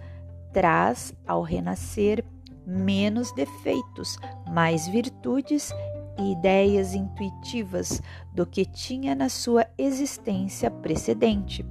traz 0.52 1.16
ao 1.26 1.42
renascer 1.42 2.22
menos 2.68 3.32
defeitos, 3.32 4.18
mais 4.52 4.90
virtudes 4.90 5.72
e 6.20 6.34
ideias 6.34 6.94
intuitivas 6.94 8.02
do 8.34 8.46
que 8.46 8.66
tinha 8.66 9.16
na 9.16 9.30
sua 9.30 9.66
existência 9.78 10.70
precedente. 10.70 11.66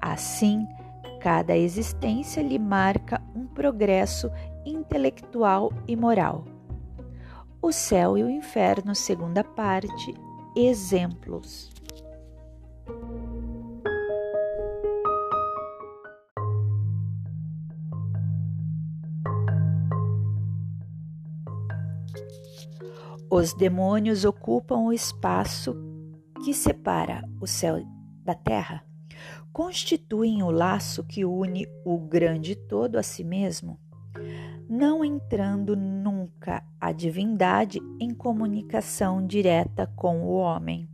Assim, 0.00 0.66
cada 1.24 1.56
existência 1.56 2.42
lhe 2.42 2.58
marca 2.58 3.18
um 3.34 3.46
progresso 3.46 4.30
intelectual 4.62 5.72
e 5.88 5.96
moral. 5.96 6.44
O 7.62 7.72
céu 7.72 8.18
e 8.18 8.22
o 8.22 8.28
inferno, 8.28 8.94
segunda 8.94 9.42
parte, 9.42 10.12
exemplos. 10.54 11.72
Os 23.30 23.54
demônios 23.54 24.26
ocupam 24.26 24.80
o 24.80 24.92
espaço 24.92 25.74
que 26.44 26.52
separa 26.52 27.26
o 27.40 27.46
céu 27.46 27.82
da 28.22 28.34
terra, 28.34 28.84
constituem 29.54 30.42
o 30.42 30.50
laço 30.50 31.04
que 31.04 31.24
une 31.24 31.68
o 31.84 31.96
grande 31.96 32.56
todo 32.56 32.96
a 32.96 33.04
si 33.04 33.22
mesmo, 33.22 33.78
não 34.68 35.04
entrando 35.04 35.76
nunca 35.76 36.60
a 36.80 36.90
divindade 36.90 37.80
em 38.00 38.12
comunicação 38.12 39.24
direta 39.24 39.86
com 39.94 40.24
o 40.24 40.34
homem. 40.34 40.88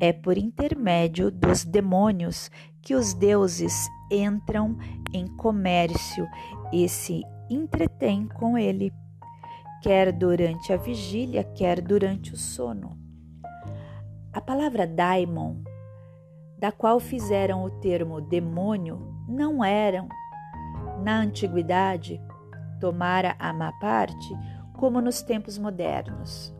É 0.00 0.12
por 0.12 0.36
intermédio 0.36 1.30
dos 1.30 1.64
demônios 1.64 2.50
que 2.82 2.96
os 2.96 3.14
deuses 3.14 3.88
entram 4.10 4.76
em 5.12 5.28
comércio 5.36 6.26
e 6.72 6.88
se 6.88 7.22
entretêm 7.48 8.26
com 8.26 8.58
ele 8.58 8.92
quer 9.80 10.12
durante 10.12 10.72
a 10.72 10.76
vigília, 10.76 11.44
quer 11.44 11.80
durante 11.80 12.34
o 12.34 12.36
sono. 12.36 12.98
A 14.32 14.40
palavra 14.40 14.88
daimon 14.88 15.62
da 16.60 16.70
qual 16.70 17.00
fizeram 17.00 17.64
o 17.64 17.70
termo 17.70 18.20
demônio, 18.20 19.00
não 19.26 19.64
eram, 19.64 20.06
na 21.02 21.18
antiguidade, 21.18 22.20
tomara 22.78 23.34
a 23.38 23.50
má 23.50 23.72
parte, 23.80 24.28
como 24.74 25.00
nos 25.00 25.22
tempos 25.22 25.56
modernos. 25.56 26.54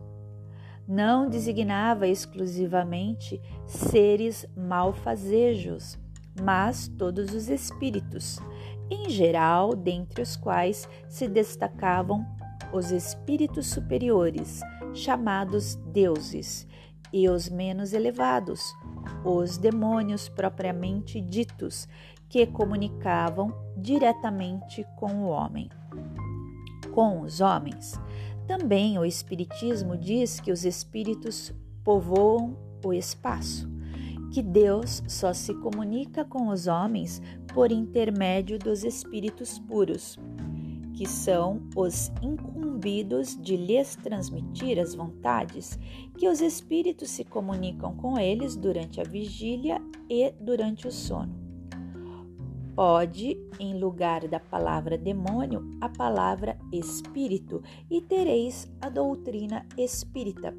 Não 0.87 1.29
designava 1.29 2.07
exclusivamente 2.07 3.39
seres 3.67 4.45
malfazejos, 4.57 5.99
mas 6.41 6.87
todos 6.87 7.31
os 7.33 7.47
espíritos, 7.47 8.39
em 8.89 9.07
geral, 9.07 9.75
dentre 9.75 10.23
os 10.23 10.35
quais 10.35 10.89
se 11.07 11.27
destacavam 11.27 12.25
os 12.73 12.91
espíritos 12.91 13.67
superiores, 13.67 14.61
chamados 14.93 15.75
deuses, 15.75 16.67
e 17.13 17.29
os 17.29 17.49
menos 17.49 17.93
elevados, 17.93 18.73
os 19.23 19.57
demônios 19.57 20.29
propriamente 20.29 21.19
ditos, 21.21 21.87
que 22.29 22.45
comunicavam 22.47 23.53
diretamente 23.75 24.85
com 24.95 25.23
o 25.23 25.27
homem. 25.27 25.69
Com 26.93 27.21
os 27.21 27.41
homens. 27.41 27.99
Também 28.47 28.97
o 28.97 29.05
Espiritismo 29.05 29.97
diz 29.97 30.39
que 30.39 30.51
os 30.51 30.65
espíritos 30.65 31.53
povoam 31.83 32.57
o 32.83 32.93
espaço, 32.93 33.69
que 34.31 34.41
Deus 34.41 35.03
só 35.07 35.33
se 35.33 35.53
comunica 35.55 36.23
com 36.23 36.47
os 36.47 36.67
homens 36.67 37.21
por 37.53 37.71
intermédio 37.71 38.57
dos 38.57 38.83
espíritos 38.83 39.59
puros, 39.59 40.17
que 41.01 41.09
são 41.09 41.67
os 41.75 42.11
incumbidos 42.21 43.35
de 43.35 43.57
lhes 43.57 43.95
transmitir 43.95 44.77
as 44.77 44.93
vontades, 44.93 45.79
que 46.15 46.29
os 46.29 46.41
espíritos 46.41 47.09
se 47.09 47.25
comunicam 47.25 47.95
com 47.95 48.19
eles 48.19 48.55
durante 48.55 49.01
a 49.01 49.03
vigília 49.03 49.81
e 50.07 50.31
durante 50.39 50.87
o 50.87 50.91
sono. 50.91 51.33
Pode, 52.75 53.35
em 53.59 53.79
lugar 53.79 54.27
da 54.27 54.39
palavra 54.39 54.95
demônio, 54.95 55.71
a 55.81 55.89
palavra 55.89 56.55
espírito, 56.71 57.63
e 57.89 57.99
tereis 57.99 58.71
a 58.79 58.87
doutrina 58.87 59.65
espírita. 59.75 60.55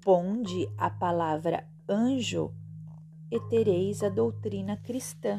Ponde 0.00 0.70
a 0.78 0.88
palavra 0.88 1.68
anjo, 1.86 2.50
e 3.30 3.38
tereis 3.50 4.02
a 4.02 4.08
doutrina 4.08 4.78
cristã. 4.78 5.38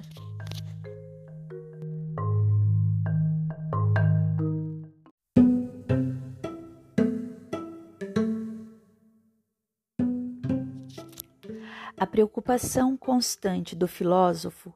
Preocupação 12.17 12.97
constante 12.97 13.75
do 13.75 13.87
filósofo, 13.87 14.73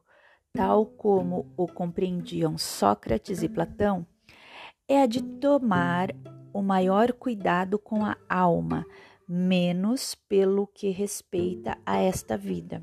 tal 0.52 0.86
como 0.86 1.52
o 1.56 1.66
compreendiam 1.66 2.56
Sócrates 2.56 3.42
e 3.42 3.48
Platão, 3.48 4.06
é 4.86 5.02
a 5.02 5.06
de 5.06 5.20
tomar 5.20 6.10
o 6.52 6.62
maior 6.62 7.12
cuidado 7.12 7.80
com 7.80 8.04
a 8.04 8.16
alma, 8.28 8.86
menos 9.26 10.14
pelo 10.14 10.68
que 10.68 10.90
respeita 10.90 11.76
a 11.84 11.98
esta 11.98 12.36
vida, 12.36 12.80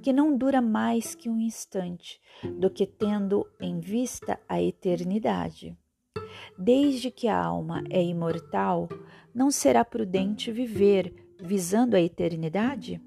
que 0.00 0.12
não 0.12 0.38
dura 0.38 0.60
mais 0.60 1.16
que 1.16 1.28
um 1.28 1.40
instante, 1.40 2.20
do 2.60 2.70
que 2.70 2.86
tendo 2.86 3.44
em 3.60 3.80
vista 3.80 4.38
a 4.48 4.62
eternidade. 4.62 5.76
Desde 6.56 7.10
que 7.10 7.26
a 7.26 7.36
alma 7.36 7.82
é 7.90 8.00
imortal, 8.00 8.88
não 9.34 9.50
será 9.50 9.84
prudente 9.84 10.52
viver 10.52 11.12
visando 11.40 11.96
a 11.96 12.00
eternidade? 12.00 13.02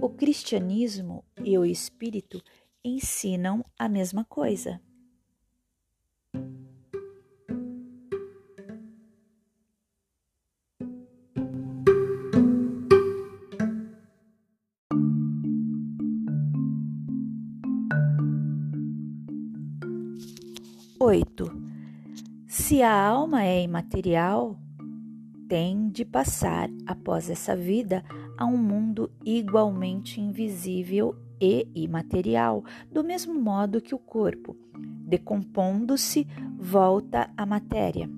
O 0.00 0.08
cristianismo 0.08 1.24
e 1.44 1.58
o 1.58 1.64
espírito 1.64 2.42
ensinam 2.84 3.64
a 3.78 3.88
mesma 3.88 4.24
coisa. 4.24 4.80
Oito. 21.00 21.50
Se 22.46 22.80
a 22.80 22.94
alma 22.94 23.44
é 23.44 23.62
imaterial, 23.62 24.56
tem 25.48 25.88
de 25.90 26.04
passar 26.04 26.70
após 26.86 27.28
essa 27.28 27.56
vida 27.56 28.04
a 28.36 28.44
um 28.44 28.56
mundo 28.56 29.10
igualmente 29.24 30.20
invisível 30.20 31.14
e 31.40 31.66
imaterial, 31.74 32.64
do 32.90 33.02
mesmo 33.02 33.34
modo 33.34 33.80
que 33.80 33.94
o 33.94 33.98
corpo, 33.98 34.56
decompondo-se, 35.06 36.26
volta 36.56 37.30
à 37.36 37.44
matéria. 37.44 38.08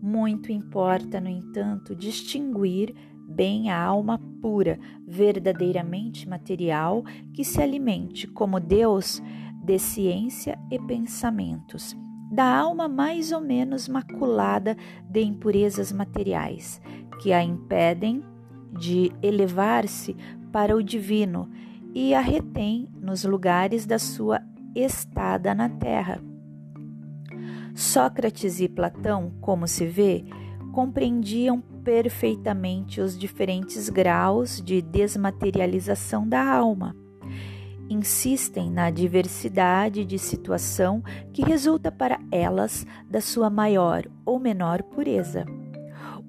Muito 0.00 0.50
importa, 0.50 1.20
no 1.20 1.28
entanto, 1.28 1.94
distinguir 1.94 2.94
bem 3.26 3.70
a 3.70 3.82
alma 3.82 4.18
pura, 4.40 4.78
verdadeiramente 5.06 6.28
material, 6.28 7.02
que 7.32 7.44
se 7.44 7.60
alimente 7.60 8.26
como 8.26 8.60
Deus 8.60 9.22
de 9.62 9.78
ciência 9.78 10.58
e 10.70 10.78
pensamentos, 10.78 11.96
da 12.30 12.44
alma 12.44 12.86
mais 12.86 13.32
ou 13.32 13.40
menos 13.40 13.88
maculada 13.88 14.76
de 15.08 15.22
impurezas 15.22 15.90
materiais, 15.90 16.80
que 17.22 17.32
a 17.32 17.42
impedem 17.42 18.22
de 18.78 19.12
elevar-se 19.22 20.16
para 20.52 20.76
o 20.76 20.82
divino 20.82 21.48
e 21.94 22.14
a 22.14 22.20
retém 22.20 22.88
nos 23.00 23.24
lugares 23.24 23.86
da 23.86 23.98
sua 23.98 24.40
estada 24.74 25.54
na 25.54 25.68
terra. 25.68 26.20
Sócrates 27.74 28.60
e 28.60 28.68
Platão, 28.68 29.32
como 29.40 29.66
se 29.66 29.86
vê, 29.86 30.24
compreendiam 30.72 31.60
perfeitamente 31.84 33.00
os 33.00 33.18
diferentes 33.18 33.88
graus 33.88 34.60
de 34.60 34.80
desmaterialização 34.80 36.26
da 36.26 36.44
alma. 36.44 36.96
Insistem 37.88 38.70
na 38.70 38.90
diversidade 38.90 40.04
de 40.04 40.18
situação 40.18 41.02
que 41.32 41.42
resulta 41.42 41.92
para 41.92 42.18
elas 42.32 42.86
da 43.08 43.20
sua 43.20 43.50
maior 43.50 44.04
ou 44.24 44.40
menor 44.40 44.82
pureza. 44.82 45.44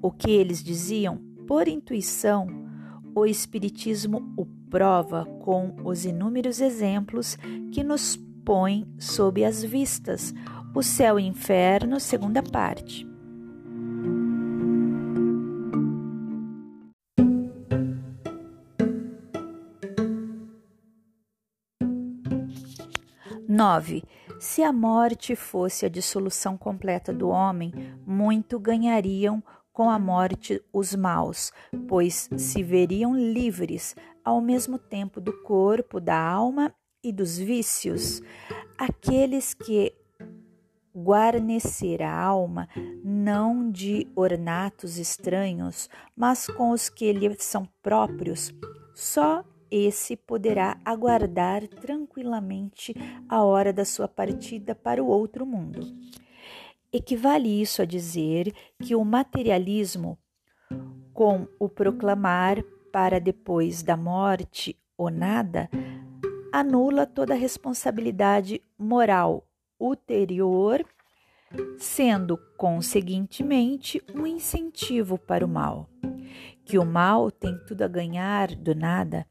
O 0.02 0.12
que 0.12 0.30
eles 0.30 0.62
diziam 0.64 1.20
por 1.48 1.68
intuição, 1.68 2.48
o 3.14 3.26
Espiritismo 3.26 4.34
o 4.36 4.46
prova 4.70 5.26
com 5.44 5.76
os 5.84 6.06
inúmeros 6.06 6.60
exemplos 6.60 7.38
que 7.72 7.84
nos 7.84 8.18
põe 8.44 8.86
sob 9.00 9.44
as 9.44 9.64
vistas. 9.64 10.34
O 10.76 10.84
céu 10.84 11.20
e 11.20 11.24
o 11.24 11.26
inferno, 11.26 12.00
segunda 12.00 12.44
parte. 12.44 13.08
Nove. 23.48 24.04
Se 24.38 24.62
a 24.62 24.74
morte 24.74 25.34
fosse 25.34 25.86
a 25.86 25.90
dissolução 25.90 26.58
completa 26.58 27.14
do 27.14 27.30
homem, 27.30 27.72
muito 28.06 28.60
ganhariam 28.60 29.42
com 29.76 29.90
a 29.90 30.00
morte 30.00 30.64
os 30.72 30.96
maus, 30.96 31.52
pois 31.86 32.30
se 32.38 32.64
veriam 32.64 33.14
livres 33.14 33.94
ao 34.24 34.40
mesmo 34.40 34.80
tempo 34.80 35.20
do 35.20 35.34
corpo, 35.44 36.00
da 36.00 36.18
alma 36.18 36.74
e 37.04 37.12
dos 37.12 37.38
vícios. 37.38 38.22
Aqueles 38.78 39.54
que 39.54 39.94
guarnecer 40.96 42.02
a 42.02 42.18
alma 42.18 42.70
não 43.04 43.70
de 43.70 44.08
ornatos 44.16 44.98
estranhos, 44.98 45.90
mas 46.16 46.48
com 46.48 46.72
os 46.72 46.88
que 46.88 47.12
lhe 47.12 47.36
são 47.38 47.68
próprios, 47.84 48.56
só 48.94 49.44
esse 49.70 50.16
poderá 50.16 50.80
aguardar 50.86 51.68
tranquilamente 51.68 52.96
a 53.28 53.44
hora 53.44 53.74
da 53.74 53.84
sua 53.84 54.08
partida 54.08 54.74
para 54.74 55.04
o 55.04 55.08
outro 55.08 55.46
mundo. 55.46 55.82
Equivale 56.92 57.62
isso 57.62 57.82
a 57.82 57.86
dizer 57.86 58.54
que 58.82 58.96
o 58.96 59.04
materialismo, 59.04 60.18
com 61.14 61.48
o 61.60 61.68
proclamar 61.68 62.64
para 62.92 63.20
depois 63.20 63.84
da 63.84 63.98
morte 63.98 64.78
ou 64.98 65.10
nada, 65.10 65.70
anula 66.52 67.06
toda 67.06 67.36
responsabilidade 67.36 68.62
moral 68.78 69.46
ulterior, 69.78 70.86
sendo 71.78 72.38
conseguintemente 72.58 74.02
um 74.14 74.26
incentivo 74.26 75.18
para 75.18 75.46
o 75.46 75.50
mal. 75.50 75.90
Que 76.64 76.78
o 76.78 76.86
mal 76.86 77.30
tem 77.30 77.58
tudo 77.68 77.82
a 77.84 77.88
ganhar 77.88 78.56
do 78.56 78.74
nada. 78.74 79.28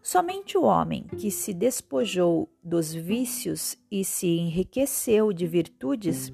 Somente 0.00 0.56
o 0.56 0.62
homem 0.62 1.06
que 1.16 1.30
se 1.30 1.52
despojou 1.52 2.48
dos 2.62 2.92
vícios 2.92 3.76
e 3.90 4.04
se 4.04 4.26
enriqueceu 4.28 5.32
de 5.32 5.46
virtudes 5.46 6.30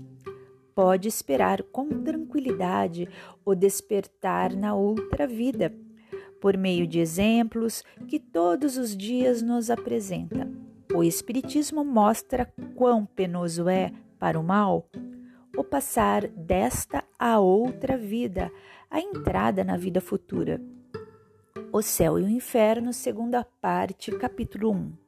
pode 0.81 1.09
esperar 1.09 1.63
com 1.63 1.87
tranquilidade 2.03 3.07
o 3.45 3.55
despertar 3.55 4.57
na 4.57 4.75
outra 4.75 5.27
vida, 5.27 5.71
por 6.41 6.57
meio 6.57 6.87
de 6.87 6.99
exemplos 6.99 7.85
que 8.09 8.19
todos 8.19 8.79
os 8.79 8.97
dias 8.97 9.43
nos 9.43 9.69
apresenta. 9.69 10.51
O 10.95 11.05
Espiritismo 11.05 11.85
mostra 11.85 12.51
quão 12.75 13.05
penoso 13.05 13.69
é 13.69 13.93
para 14.19 14.41
o 14.41 14.43
mal 14.43 14.89
o 15.55 15.63
passar 15.63 16.27
desta 16.29 17.05
a 17.19 17.39
outra 17.39 17.99
vida, 17.99 18.51
a 18.91 19.01
entrada 19.01 19.63
na 19.63 19.77
vida 19.77 20.01
futura. 20.01 20.59
O 21.71 21.83
céu 21.83 22.19
e 22.19 22.23
o 22.23 22.29
inferno, 22.29 22.91
segunda 22.95 23.45
parte, 23.61 24.11
capítulo 24.13 24.71
1. 24.71 25.00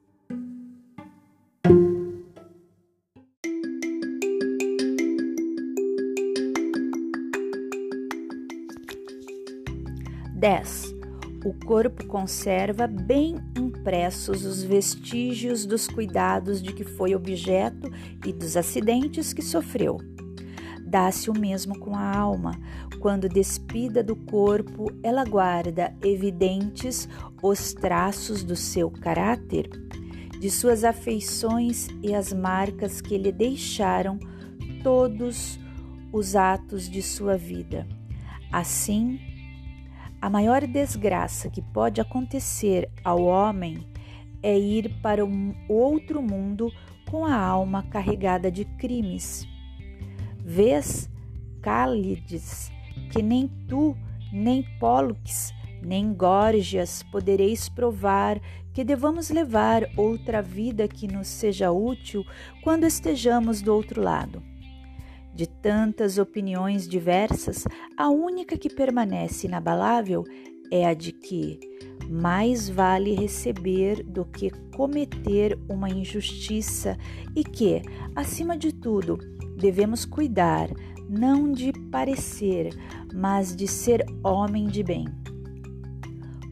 10. 10.42 10.96
O 11.44 11.55
corpo 11.64 12.05
conserva 12.09 12.88
bem 12.88 13.37
impressos 13.57 14.44
os 14.44 14.61
vestígios 14.61 15.64
dos 15.64 15.87
cuidados 15.87 16.61
de 16.61 16.72
que 16.72 16.83
foi 16.83 17.14
objeto 17.14 17.88
e 18.26 18.33
dos 18.33 18.57
acidentes 18.57 19.33
que 19.33 19.40
sofreu. 19.40 19.98
Dá-se 20.85 21.31
o 21.31 21.33
mesmo 21.33 21.78
com 21.78 21.94
a 21.94 22.16
alma. 22.16 22.59
Quando 22.98 23.28
despida 23.28 24.02
do 24.02 24.16
corpo, 24.16 24.90
ela 25.00 25.24
guarda 25.24 25.94
evidentes 26.02 27.09
os 27.40 27.72
traços 27.72 28.42
do 28.42 28.57
seu 28.57 28.90
caráter, 28.90 29.70
de 30.40 30.50
suas 30.50 30.83
afeições 30.83 31.87
e 32.02 32.12
as 32.12 32.33
marcas 32.33 33.00
que 33.00 33.16
lhe 33.16 33.31
deixaram 33.31 34.18
todos 34.83 35.57
os 36.12 36.35
atos 36.35 36.90
de 36.90 37.00
sua 37.00 37.37
vida. 37.37 37.87
Assim, 38.50 39.20
a 40.22 40.30
maior 40.30 40.64
desgraça 40.68 41.50
que 41.50 41.61
pode 41.61 42.00
acontecer 42.00 42.88
ao 43.02 43.24
homem 43.24 43.85
é 44.40 44.56
ir 44.56 45.00
para 45.02 45.24
um 45.24 45.52
outro 45.68 46.22
mundo 46.22 46.70
com 47.11 47.26
a 47.26 47.37
alma 47.37 47.82
carregada 47.82 48.48
de 48.48 48.64
crimes. 48.64 49.44
Vês, 50.38 51.11
Cálides, 51.61 52.70
que 53.11 53.20
nem 53.20 53.48
tu, 53.66 53.96
nem 54.32 54.62
Pólux, 54.78 55.52
nem 55.82 56.14
Górgias 56.14 57.02
podereis 57.11 57.68
provar 57.68 58.40
que 58.72 58.85
devamos 58.85 59.28
levar 59.28 59.82
outra 59.96 60.40
vida 60.40 60.87
que 60.87 61.08
nos 61.08 61.26
seja 61.26 61.72
útil 61.72 62.24
quando 62.62 62.85
estejamos 62.85 63.61
do 63.61 63.74
outro 63.74 64.00
lado. 64.00 64.52
De 65.35 65.47
tantas 65.47 66.18
opiniões 66.18 66.87
diversas, 66.87 67.64
a 67.97 68.11
única 68.11 68.57
que 68.57 68.68
permanece 68.68 69.47
inabalável 69.47 70.25
é 70.71 70.87
a 70.87 70.92
de 70.92 71.12
que 71.12 71.59
mais 72.09 72.68
vale 72.68 73.14
receber 73.14 74.03
do 74.03 74.25
que 74.25 74.51
cometer 74.75 75.59
uma 75.68 75.88
injustiça 75.88 76.99
e 77.35 77.42
que, 77.42 77.81
acima 78.14 78.57
de 78.57 78.73
tudo, 78.73 79.18
devemos 79.57 80.05
cuidar 80.05 80.68
não 81.09 81.53
de 81.53 81.73
parecer, 81.90 82.75
mas 83.14 83.55
de 83.55 83.66
ser 83.66 84.05
homem 84.23 84.66
de 84.66 84.83
bem. 84.83 85.07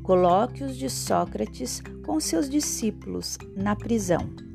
Colóquios 0.03 0.77
de 0.77 0.89
Sócrates 0.89 1.83
com 2.05 2.19
seus 2.19 2.49
discípulos 2.49 3.39
na 3.55 3.77
prisão 3.77 4.50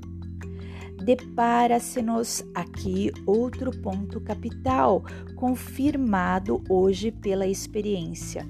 depara-se-nos 1.06 2.44
aqui 2.56 3.12
outro 3.28 3.70
ponto 3.70 4.20
capital, 4.20 5.04
confirmado 5.36 6.64
hoje 6.68 7.12
pela 7.12 7.46
experiência. 7.46 8.44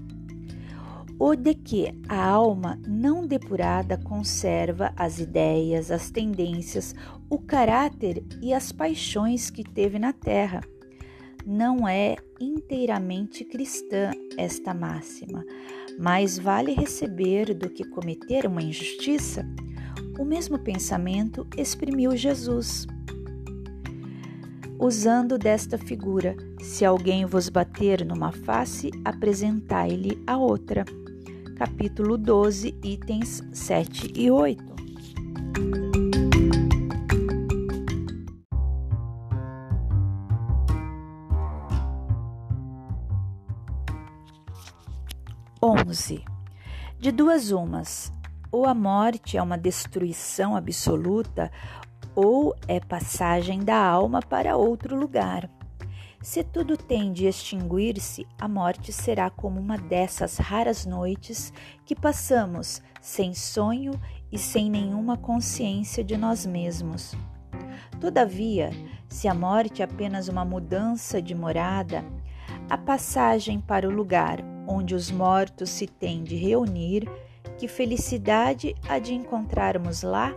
O 1.20 1.36
de 1.36 1.54
que 1.54 1.94
a 2.08 2.26
alma 2.26 2.80
não 2.88 3.28
depurada 3.28 3.98
conserva 3.98 4.94
as 4.96 5.20
ideias, 5.20 5.91
as 5.91 6.10
tendências, 6.10 6.96
o 7.30 7.39
caráter 7.39 8.24
e 8.41 8.54
as 8.54 8.72
paixões 8.72 9.50
que 9.50 9.63
teve 9.63 10.00
na 10.00 10.13
terra. 10.13 10.62
Não 11.46 11.88
é 11.88 12.15
inteiramente 12.39 13.44
cristã 13.44 14.12
esta 14.38 14.74
máxima, 14.74 15.46
mas 16.00 16.39
vale 16.39 16.74
receber 16.74 17.54
do 17.54 17.70
que 17.70 17.84
cometer 17.84 18.46
uma 18.46 18.63
injustiça 18.63 19.46
o 20.17 20.25
mesmo 20.25 20.58
pensamento 20.58 21.45
exprimiu 21.58 22.15
Jesus. 22.15 22.88
Usando 24.80 25.38
desta 25.38 25.78
figura, 25.78 26.36
se 26.62 26.86
alguém 26.86 27.25
vos 27.25 27.49
bater 27.49 28.06
numa 28.06 28.32
face, 28.32 28.91
apresentai-lhe 29.04 30.21
a 30.28 30.38
outra. 30.38 30.86
Capítulo 31.58 32.17
12, 32.17 32.75
itens 32.84 33.41
7 33.54 34.12
e 34.15 34.30
8. 34.30 34.75
Onze. 45.62 46.23
De 46.99 47.12
duas 47.12 47.51
umas, 47.51 48.12
ou 48.56 48.65
a 48.65 48.74
morte 48.74 49.36
é 49.36 49.44
uma 49.44 49.58
destruição 49.58 50.56
absoluta, 50.56 51.52
ou 52.15 52.56
é 52.70 52.80
passagem 52.80 53.60
da 53.60 53.78
alma 53.78 54.22
para 54.22 54.56
outro 54.56 54.98
lugar. 54.98 55.50
Se 56.22 56.41
tudo 56.41 56.78
tem 56.78 57.12
de 57.12 57.26
extinguir-se, 57.26 58.26
a 58.39 58.48
morte 58.48 58.94
será 58.94 59.30
como 59.30 59.60
uma 59.60 59.78
dessas 59.78 60.38
raras 60.38 60.86
noites 60.86 61.52
que 61.86 61.94
passamos 61.94 62.82
sem 63.02 63.34
sonho 63.34 63.91
e 64.32 64.38
sem 64.38 64.70
nenhuma 64.70 65.18
consciência 65.18 66.02
de 66.02 66.15
nós 66.15 66.46
mesmos. 66.46 67.13
Todavia, 68.00 68.70
se 69.10 69.28
a 69.28 69.34
morte 69.34 69.82
é 69.82 69.86
apenas 69.86 70.30
uma 70.30 70.46
mudança 70.46 71.22
de 71.22 71.36
morada, 71.36 72.06
a 72.70 72.78
passagem 72.78 73.60
para 73.60 73.86
o 73.86 73.91
lugar 73.91 74.39
onde 74.65 74.96
os 74.96 75.12
mortos 75.12 75.70
se 75.70 75.88
têm 75.88 76.24
de 76.24 76.38
reunir 76.38 77.06
que 77.58 77.68
felicidade 77.68 78.76
há 78.88 79.00
de 79.00 79.13
encontrarmos 79.13 80.04
lá 80.04 80.36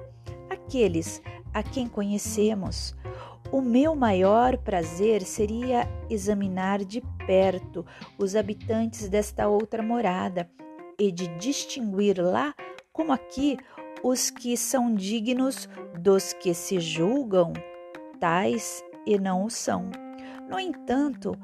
aqueles 0.50 1.22
a 1.52 1.62
quem 1.62 1.88
conhecemos. 1.88 2.94
O 3.50 3.62
meu 3.62 3.96
maior 3.96 4.58
prazer 4.58 5.22
seria 5.22 5.88
examinar 6.10 6.84
de 6.84 7.00
perto 7.26 7.84
os 8.18 8.36
habitantes 8.36 9.08
desta 9.08 9.48
outra 9.48 9.82
morada 9.82 10.48
e 10.98 11.10
de 11.10 11.28
distinguir 11.38 12.20
lá, 12.20 12.54
como 12.92 13.12
aqui, 13.12 13.56
os 14.02 14.30
que 14.30 14.56
são 14.56 14.94
dignos 14.94 15.68
dos 15.98 16.32
que 16.32 16.52
se 16.52 16.78
julgam 16.78 17.52
tais 18.20 18.84
e 19.06 19.18
não 19.18 19.44
o 19.44 19.50
são. 19.50 19.90
No 20.48 20.58
entanto, 20.58 21.36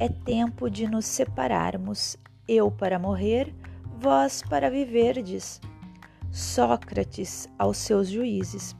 é 0.00 0.08
tempo 0.08 0.68
de 0.68 0.86
nos 0.88 1.06
separarmos, 1.06 2.16
eu 2.48 2.70
para 2.70 2.98
morrer, 2.98 3.54
vós 4.02 4.42
para 4.42 4.68
viverdes. 4.68 5.60
Sócrates 6.32 7.48
aos 7.56 7.76
seus 7.76 8.08
juízes. 8.08 8.74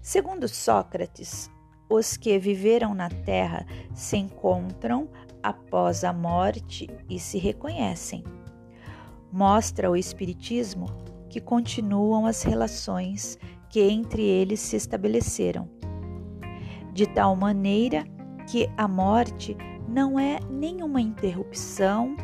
Segundo 0.00 0.46
Sócrates, 0.46 1.50
os 1.90 2.16
que 2.16 2.38
viveram 2.38 2.94
na 2.94 3.08
terra 3.08 3.66
se 3.92 4.16
encontram 4.16 5.08
após 5.42 6.04
a 6.04 6.12
morte 6.12 6.88
e 7.10 7.18
se 7.18 7.36
reconhecem. 7.36 8.22
Mostra 9.32 9.90
o 9.90 9.96
Espiritismo 9.96 10.86
que 11.28 11.40
continuam 11.40 12.24
as 12.24 12.44
relações 12.44 13.36
que 13.68 13.80
entre 13.80 14.22
eles 14.22 14.60
se 14.60 14.76
estabeleceram, 14.76 15.68
de 16.92 17.08
tal 17.08 17.34
maneira 17.34 18.04
que 18.48 18.70
a 18.76 18.86
morte 18.86 19.56
não 19.88 20.16
é 20.16 20.38
nenhuma 20.48 21.00
interrupção 21.00 22.14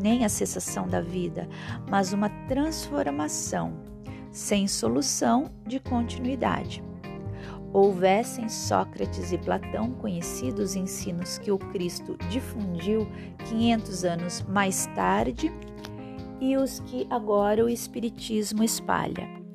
nem 0.00 0.24
a 0.24 0.28
cessação 0.28 0.86
da 0.86 1.00
vida, 1.00 1.48
mas 1.88 2.12
uma 2.12 2.28
transformação, 2.46 3.72
sem 4.30 4.68
solução 4.68 5.50
de 5.66 5.80
continuidade. 5.80 6.82
Houvessem 7.72 8.48
Sócrates 8.48 9.32
e 9.32 9.38
Platão 9.38 9.92
conhecido 9.92 10.60
os 10.60 10.76
ensinos 10.76 11.38
que 11.38 11.50
o 11.50 11.58
Cristo 11.58 12.16
difundiu 12.30 13.06
500 13.48 14.04
anos 14.04 14.42
mais 14.48 14.86
tarde 14.94 15.52
e 16.40 16.56
os 16.56 16.80
que 16.80 17.06
agora 17.10 17.64
o 17.64 17.68
Espiritismo 17.68 18.62
espalha 18.62 19.45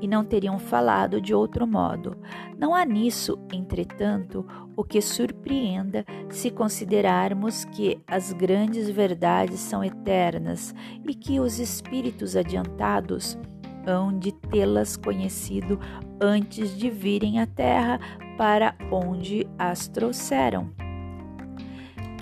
e 0.00 0.08
não 0.08 0.24
teriam 0.24 0.58
falado 0.58 1.20
de 1.20 1.34
outro 1.34 1.66
modo. 1.66 2.16
Não 2.58 2.74
há 2.74 2.84
nisso, 2.84 3.38
entretanto, 3.52 4.46
o 4.76 4.84
que 4.84 5.00
surpreenda 5.00 6.04
se 6.28 6.50
considerarmos 6.50 7.64
que 7.64 8.00
as 8.06 8.32
grandes 8.32 8.88
verdades 8.90 9.60
são 9.60 9.84
eternas 9.84 10.74
e 11.06 11.14
que 11.14 11.40
os 11.40 11.58
espíritos 11.58 12.36
adiantados 12.36 13.38
hão 13.86 14.16
de 14.18 14.32
tê-las 14.32 14.96
conhecido 14.96 15.78
antes 16.20 16.76
de 16.76 16.90
virem 16.90 17.40
à 17.40 17.46
terra 17.46 18.00
para 18.36 18.74
onde 18.90 19.46
as 19.58 19.88
trouxeram. 19.88 20.72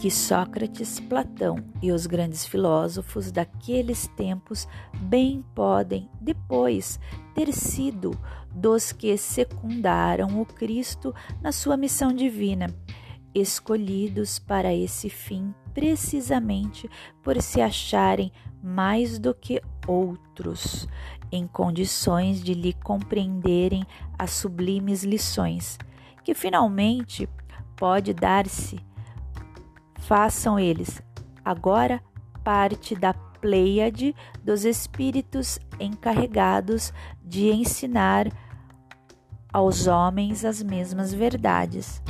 que 0.00 0.11
Sócrates, 0.11 0.98
Platão 0.98 1.57
e 1.81 1.92
os 1.92 2.09
grandes 2.09 2.44
filósofos 2.44 3.31
daqueles 3.31 4.09
tempos 4.09 4.66
bem 4.98 5.44
podem, 5.55 6.11
depois, 6.20 6.98
ter 7.35 7.53
sido 7.53 8.18
dos 8.55 8.92
que 8.92 9.16
secundaram 9.16 10.40
o 10.40 10.47
Cristo 10.47 11.14
na 11.40 11.53
sua 11.53 11.77
missão 11.77 12.12
divina, 12.12 12.66
escolhidos 13.35 14.38
para 14.38 14.75
esse 14.75 15.09
fim 15.09 15.55
precisamente 15.73 16.88
por 17.23 17.40
se 17.40 17.61
acharem 17.61 18.33
mais 18.62 19.18
do 19.18 19.35
que 19.35 19.61
outros 19.87 20.88
em 21.31 21.47
condições 21.47 22.42
de 22.42 22.55
lhe 22.55 22.73
compreenderem 22.73 23.85
as 24.18 24.31
sublimes 24.31 25.03
lições, 25.03 25.79
que 26.23 26.35
finalmente 26.35 27.29
pode 27.77 28.12
dar-se. 28.12 28.79
Façam 29.99 30.59
eles 30.59 31.03
agora 31.45 32.03
parte 32.45 32.95
da 32.95 33.14
pleiade 33.42 34.14
dos 34.44 34.64
espíritos 34.64 35.59
encarregados 35.81 36.92
de 37.24 37.50
ensinar 37.50 38.28
aos 39.52 39.88
homens 39.88 40.44
as 40.44 40.62
mesmas 40.62 41.12
verdades. 41.12 42.00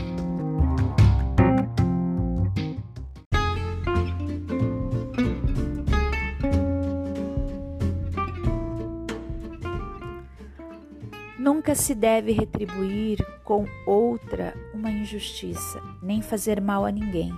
Nunca 11.39 11.75
se 11.75 11.95
deve 11.95 12.33
retribuir 12.33 13.19
com 13.43 13.65
outra 13.87 14.55
uma 14.75 14.91
injustiça, 14.91 15.83
nem 16.03 16.21
fazer 16.21 16.61
mal 16.61 16.85
a 16.85 16.93
ninguém 16.93 17.33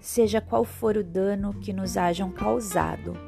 seja 0.00 0.40
qual 0.40 0.64
for 0.64 0.96
o 0.96 1.04
dano 1.04 1.54
que 1.54 1.72
nos 1.72 1.96
hajam 1.96 2.30
causado. 2.30 3.27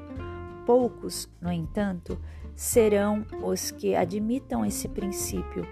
Poucos, 0.67 1.29
no 1.41 1.51
entanto, 1.51 2.19
serão 2.55 3.25
os 3.43 3.71
que 3.71 3.95
admitam 3.95 4.65
esse 4.65 4.89
princípio. 4.89 5.67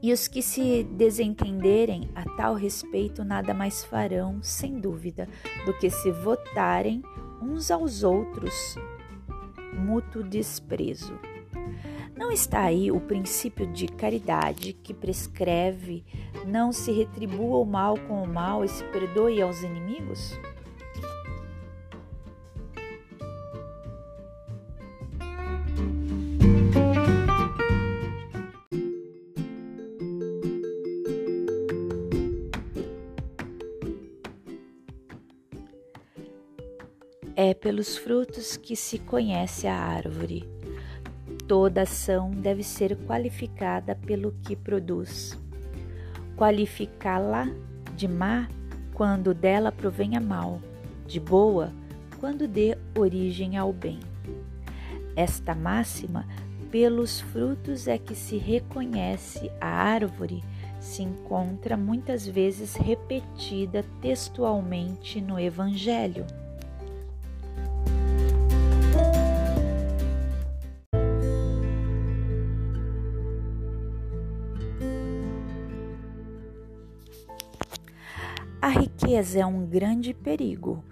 E 0.00 0.12
os 0.12 0.28
que 0.28 0.42
se 0.42 0.84
desentenderem 0.84 2.08
a 2.14 2.24
tal 2.36 2.54
respeito 2.54 3.24
nada 3.24 3.52
mais 3.52 3.84
farão, 3.84 4.38
sem 4.42 4.78
dúvida, 4.78 5.28
do 5.66 5.74
que 5.74 5.90
se 5.90 6.12
votarem 6.12 7.02
uns 7.42 7.70
aos 7.70 8.02
outros 8.02 8.76
mútuo 9.78 10.22
desprezo. 10.22 11.18
Não 12.16 12.32
está 12.32 12.62
aí 12.62 12.90
o 12.90 13.00
princípio 13.00 13.66
de 13.66 13.86
caridade 13.86 14.72
que 14.72 14.92
prescreve 14.92 16.04
não 16.46 16.72
se 16.72 16.90
retribua 16.90 17.58
o 17.58 17.64
mal 17.64 17.96
com 18.08 18.22
o 18.22 18.26
mal 18.26 18.64
e 18.64 18.68
se 18.68 18.82
perdoe 18.84 19.40
aos 19.40 19.62
inimigos? 19.62 20.38
Pelos 37.60 37.96
frutos 37.96 38.56
que 38.56 38.74
se 38.76 38.98
conhece 38.98 39.66
a 39.66 39.74
árvore. 39.74 40.48
Toda 41.46 41.82
ação 41.82 42.30
deve 42.30 42.62
ser 42.62 42.96
qualificada 43.06 43.94
pelo 43.94 44.32
que 44.42 44.54
produz. 44.54 45.38
Qualificá-la 46.36 47.48
de 47.96 48.06
má 48.06 48.48
quando 48.94 49.34
dela 49.34 49.72
provenha 49.72 50.20
mal, 50.20 50.60
de 51.06 51.18
boa 51.18 51.72
quando 52.18 52.46
dê 52.48 52.76
origem 52.96 53.56
ao 53.56 53.72
bem. 53.72 54.00
Esta 55.16 55.54
máxima, 55.54 56.26
pelos 56.70 57.20
frutos 57.20 57.88
é 57.88 57.98
que 57.98 58.14
se 58.14 58.36
reconhece 58.36 59.50
a 59.60 59.68
árvore, 59.68 60.44
se 60.80 61.02
encontra 61.02 61.76
muitas 61.76 62.26
vezes 62.26 62.74
repetida 62.74 63.84
textualmente 64.00 65.20
no 65.20 65.38
Evangelho. 65.38 66.26
Riqueza 79.08 79.40
é 79.40 79.46
um 79.46 79.64
grande 79.64 80.12
perigo. 80.12 80.84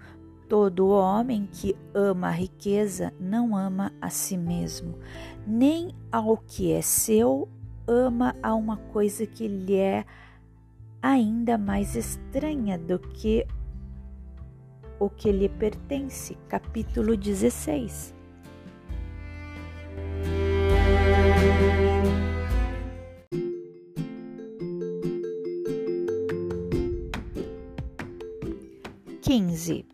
Todo 0.49 0.89
homem 0.89 1.47
que 1.51 1.75
ama 1.93 2.29
a 2.29 2.31
riqueza 2.31 3.13
não 3.19 3.55
ama 3.55 3.93
a 4.01 4.09
si 4.09 4.35
mesmo, 4.35 4.97
nem 5.45 5.91
ao 6.11 6.35
que 6.35 6.71
é 6.71 6.81
seu, 6.81 7.47
ama 7.85 8.35
a 8.41 8.55
uma 8.55 8.77
coisa 8.77 9.27
que 9.27 9.47
lhe 9.47 9.75
é 9.75 10.03
ainda 10.99 11.59
mais 11.59 11.95
estranha 11.95 12.75
do 12.75 12.97
que 12.97 13.45
o 14.99 15.11
que 15.11 15.31
lhe 15.31 15.47
pertence. 15.47 16.35
Capítulo 16.47 17.15
16. 17.15 18.15
15. 29.27 29.85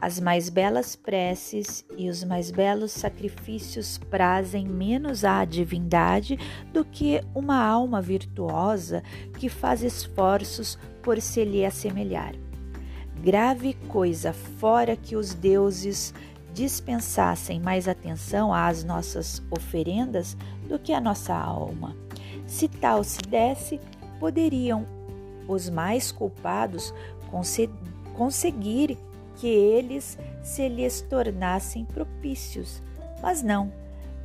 As 0.00 0.20
mais 0.20 0.48
belas 0.48 0.94
preces 0.94 1.84
e 1.98 2.08
os 2.08 2.22
mais 2.22 2.52
belos 2.52 2.92
sacrifícios 2.92 3.98
prazem 3.98 4.64
menos 4.64 5.24
à 5.24 5.44
divindade 5.44 6.38
do 6.72 6.84
que 6.84 7.20
uma 7.34 7.60
alma 7.60 8.00
virtuosa 8.00 9.02
que 9.40 9.48
faz 9.48 9.82
esforços 9.82 10.78
por 11.02 11.20
se 11.20 11.44
lhe 11.44 11.64
assemelhar. 11.64 12.32
Grave 13.20 13.74
coisa 13.88 14.32
fora 14.32 14.94
que 14.94 15.16
os 15.16 15.34
deuses 15.34 16.14
dispensassem 16.54 17.58
mais 17.58 17.88
atenção 17.88 18.54
às 18.54 18.84
nossas 18.84 19.42
oferendas 19.50 20.36
do 20.68 20.78
que 20.78 20.92
à 20.92 21.00
nossa 21.00 21.34
alma. 21.34 21.96
Se 22.46 22.68
tal 22.68 23.02
se 23.02 23.20
desse, 23.22 23.80
poderiam 24.20 24.86
os 25.48 25.68
mais 25.68 26.12
culpados 26.12 26.94
conceder 27.32 27.74
conseguir 28.20 28.98
que 29.36 29.48
eles 29.48 30.18
se 30.42 30.68
lhes 30.68 31.00
tornassem 31.00 31.86
propícios. 31.86 32.82
Mas 33.22 33.42
não, 33.42 33.72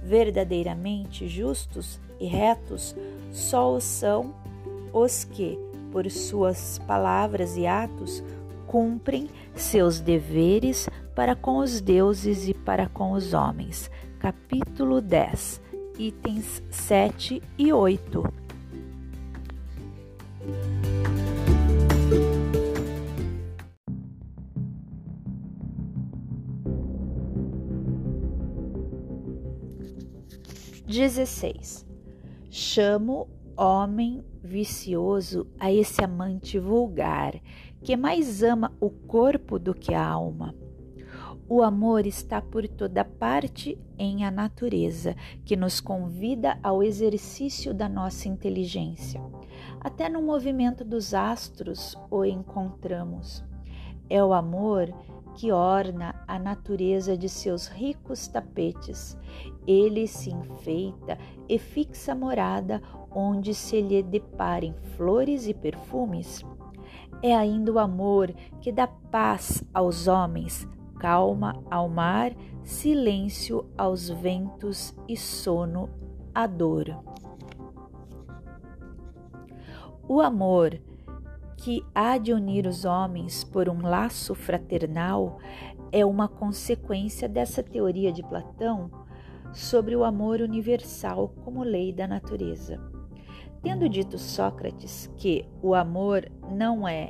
verdadeiramente 0.03 1.29
justos 1.29 1.97
e 2.19 2.25
retos 2.25 2.93
só 3.31 3.73
o 3.73 3.79
são 3.79 4.35
os 4.91 5.23
que, 5.23 5.57
por 5.93 6.11
suas 6.11 6.77
palavras 6.79 7.55
e 7.55 7.65
atos, 7.65 8.21
cumprem 8.67 9.29
seus 9.55 10.01
deveres 10.01 10.89
para 11.15 11.33
com 11.33 11.59
os 11.59 11.79
deuses 11.79 12.49
e 12.49 12.53
para 12.53 12.89
com 12.89 13.13
os 13.13 13.33
homens. 13.33 13.89
Capítulo 14.19 14.99
10, 14.99 15.61
itens 15.97 16.61
7 16.69 17.41
e 17.57 17.71
8. 17.71 18.44
16. 30.95 31.85
Chamo 32.49 33.27
homem 33.57 34.23
vicioso 34.41 35.45
a 35.59 35.69
esse 35.69 36.01
amante 36.01 36.57
vulgar, 36.57 37.35
que 37.83 37.97
mais 37.97 38.41
ama 38.41 38.71
o 38.79 38.89
corpo 38.89 39.59
do 39.59 39.73
que 39.73 39.93
a 39.93 40.07
alma. 40.07 40.55
O 41.49 41.61
amor 41.61 42.07
está 42.07 42.41
por 42.41 42.65
toda 42.65 43.03
parte 43.03 43.77
em 43.97 44.23
a 44.23 44.31
natureza, 44.31 45.17
que 45.43 45.57
nos 45.57 45.81
convida 45.81 46.57
ao 46.63 46.81
exercício 46.81 47.73
da 47.73 47.89
nossa 47.89 48.29
inteligência. 48.29 49.21
Até 49.81 50.07
no 50.07 50.21
movimento 50.21 50.85
dos 50.85 51.13
astros 51.13 51.97
o 52.09 52.23
encontramos. 52.23 53.43
É 54.09 54.23
o 54.23 54.33
amor 54.33 54.93
que 55.35 55.51
orna 55.51 56.15
a 56.27 56.39
natureza 56.39 57.17
de 57.17 57.27
seus 57.27 57.67
ricos 57.67 58.27
tapetes. 58.27 59.17
Ele 59.67 60.07
se 60.07 60.31
enfeita 60.31 61.17
e 61.47 61.59
fixa 61.59 62.15
morada 62.15 62.81
onde 63.11 63.53
se 63.53 63.81
lhe 63.81 64.01
deparem 64.01 64.73
flores 64.95 65.47
e 65.47 65.53
perfumes. 65.53 66.43
É 67.21 67.35
ainda 67.35 67.71
o 67.71 67.79
amor 67.79 68.33
que 68.61 68.71
dá 68.71 68.87
paz 68.87 69.63
aos 69.73 70.07
homens, 70.07 70.67
calma 70.99 71.61
ao 71.69 71.89
mar, 71.89 72.33
silêncio 72.63 73.65
aos 73.77 74.09
ventos 74.09 74.95
e 75.07 75.17
sono 75.17 75.89
à 76.33 76.47
dor. 76.47 76.97
O 80.07 80.21
amor 80.21 80.79
que 81.65 81.83
há 81.95 82.19
de 82.19 82.31
unir 82.31 82.67
os 82.67 82.85
homens 82.85 83.43
por 83.43 83.67
um 83.67 83.81
laço 83.81 84.35
fraternal 84.35 85.39
é 85.91 86.05
uma 86.05 86.27
consequência 86.27 87.27
dessa 87.27 87.63
teoria 87.63 88.11
de 88.11 88.21
Platão 88.21 88.91
sobre 89.51 89.95
o 89.95 90.03
amor 90.03 90.41
universal 90.41 91.33
como 91.43 91.63
lei 91.63 91.91
da 91.91 92.05
natureza. 92.05 92.79
Tendo 93.63 93.89
dito 93.89 94.19
Sócrates 94.19 95.11
que 95.17 95.43
o 95.59 95.73
amor 95.73 96.31
não 96.51 96.87
é 96.87 97.09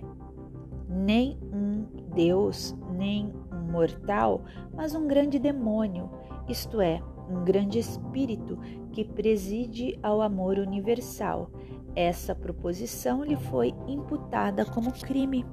nem 0.87 1.37
um 1.51 1.85
Deus, 2.15 2.73
nem 2.93 3.33
um 3.51 3.69
mortal, 3.73 4.41
mas 4.73 4.95
um 4.95 5.05
grande 5.05 5.37
demônio, 5.37 6.09
isto 6.47 6.79
é, 6.79 7.01
um 7.29 7.43
grande 7.43 7.79
espírito 7.79 8.57
que 8.91 9.03
preside 9.03 9.97
ao 10.01 10.21
amor 10.21 10.57
universal. 10.57 11.49
Essa 11.95 12.35
proposição 12.35 13.23
lhe 13.23 13.37
foi 13.37 13.73
imputada 13.87 14.65
como 14.65 14.91
crime. 14.91 15.45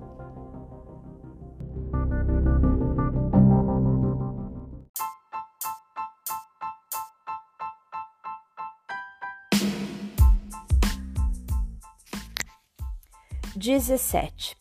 Dezessete. 13.54 14.56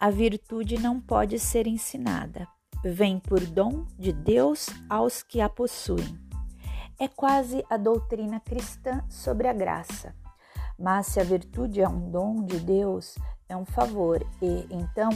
A 0.00 0.10
virtude 0.10 0.76
não 0.78 1.00
pode 1.00 1.38
ser 1.38 1.68
ensinada. 1.68 2.48
Vem 2.84 3.18
por 3.20 3.40
dom 3.40 3.86
de 3.96 4.12
Deus 4.12 4.66
aos 4.90 5.22
que 5.22 5.40
a 5.40 5.48
possuem 5.48 6.23
é 6.98 7.08
quase 7.08 7.64
a 7.68 7.76
doutrina 7.76 8.40
cristã 8.40 9.02
sobre 9.08 9.48
a 9.48 9.52
graça. 9.52 10.14
Mas 10.78 11.06
se 11.06 11.20
a 11.20 11.24
virtude 11.24 11.80
é 11.80 11.88
um 11.88 12.10
dom 12.10 12.44
de 12.44 12.58
Deus, 12.58 13.16
é 13.48 13.56
um 13.56 13.64
favor 13.64 14.24
e, 14.40 14.66
então, 14.70 15.10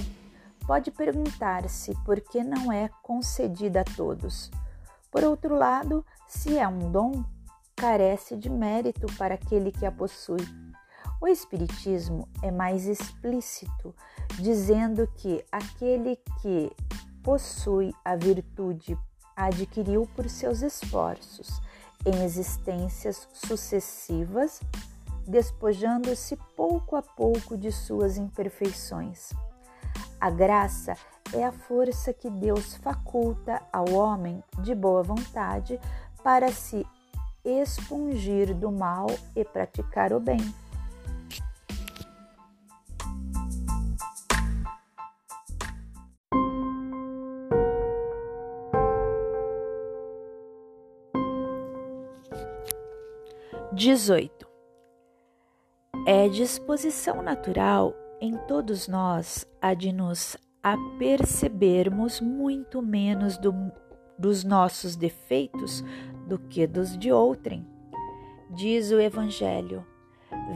pode 0.66 0.90
perguntar-se 0.90 1.94
por 2.04 2.20
que 2.20 2.42
não 2.42 2.72
é 2.72 2.90
concedida 3.02 3.80
a 3.80 3.84
todos. 3.84 4.50
Por 5.10 5.24
outro 5.24 5.56
lado, 5.56 6.04
se 6.26 6.58
é 6.58 6.68
um 6.68 6.90
dom, 6.90 7.24
carece 7.74 8.36
de 8.36 8.50
mérito 8.50 9.06
para 9.16 9.34
aquele 9.34 9.72
que 9.72 9.86
a 9.86 9.92
possui. 9.92 10.46
O 11.20 11.26
Espiritismo 11.26 12.28
é 12.42 12.50
mais 12.50 12.86
explícito, 12.86 13.94
dizendo 14.38 15.08
que 15.16 15.44
aquele 15.50 16.16
que 16.40 16.70
possui 17.22 17.92
a 18.04 18.14
virtude 18.14 18.96
adquiriu 19.34 20.08
por 20.14 20.28
seus 20.28 20.62
esforços 20.62 21.60
em 22.08 22.24
existências 22.24 23.28
sucessivas, 23.32 24.60
despojando-se 25.26 26.36
pouco 26.56 26.96
a 26.96 27.02
pouco 27.02 27.56
de 27.56 27.70
suas 27.70 28.16
imperfeições. 28.16 29.30
A 30.20 30.30
graça 30.30 30.94
é 31.32 31.44
a 31.44 31.52
força 31.52 32.12
que 32.12 32.30
Deus 32.30 32.76
faculta 32.76 33.62
ao 33.72 33.92
homem 33.92 34.42
de 34.62 34.74
boa 34.74 35.02
vontade 35.02 35.78
para 36.22 36.50
se 36.50 36.86
expungir 37.44 38.54
do 38.54 38.72
mal 38.72 39.06
e 39.36 39.44
praticar 39.44 40.12
o 40.12 40.20
bem. 40.20 40.40
18. 53.78 54.44
É 56.04 56.28
disposição 56.28 57.22
natural 57.22 57.94
em 58.20 58.36
todos 58.48 58.88
nós 58.88 59.46
a 59.62 59.72
de 59.72 59.92
nos 59.92 60.36
apercebermos 60.60 62.20
muito 62.20 62.82
menos 62.82 63.38
do, 63.38 63.54
dos 64.18 64.42
nossos 64.42 64.96
defeitos 64.96 65.84
do 66.26 66.40
que 66.40 66.66
dos 66.66 66.98
de 66.98 67.12
outrem. 67.12 67.64
Diz 68.50 68.90
o 68.90 68.98
Evangelho: 68.98 69.86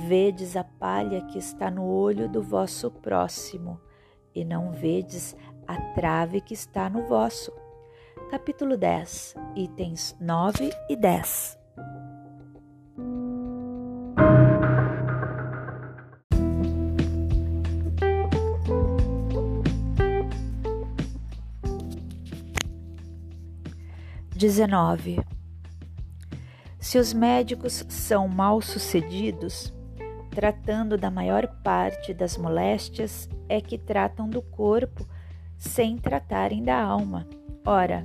Vedes 0.09 0.57
a 0.57 0.65
palha 0.65 1.25
que 1.27 1.39
está 1.39 1.71
no 1.71 1.87
olho 1.87 2.29
do 2.29 2.43
vosso 2.43 2.91
próximo, 2.91 3.81
e 4.35 4.45
não 4.45 4.73
vedes 4.73 5.37
a 5.69 5.81
trave 5.95 6.41
que 6.41 6.55
está 6.55 6.91
no 6.91 7.07
vosso. 7.07 7.53
Capítulo 8.33 8.77
10, 8.77 9.37
itens 9.55 10.17
9 10.21 10.73
e 10.91 10.97
10. 10.97 11.62
19. 24.43 25.21
Se 26.81 26.99
os 26.99 27.13
médicos 27.13 27.85
são 27.89 28.27
mal 28.27 28.61
sucedidos, 28.61 29.73
tratando 30.33 30.99
da 30.99 31.13
maior 31.13 31.47
parte 31.63 32.13
das 32.13 32.37
moléstias, 32.37 33.29
é 33.49 33.61
que 33.61 33.79
tratam 33.79 34.29
do 34.29 34.43
corpo 34.43 35.07
sem 35.57 35.97
tratarem 35.97 36.61
da 36.61 36.77
alma. 36.83 37.25
Ora, 37.65 38.05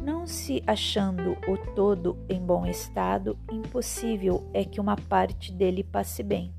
não 0.00 0.28
se 0.28 0.62
achando 0.64 1.36
o 1.48 1.56
todo 1.74 2.24
em 2.28 2.40
bom 2.40 2.64
estado, 2.66 3.36
impossível 3.50 4.48
é 4.54 4.64
que 4.64 4.80
uma 4.80 4.94
parte 4.94 5.50
dele 5.50 5.82
passe 5.82 6.22
bem. 6.22 6.54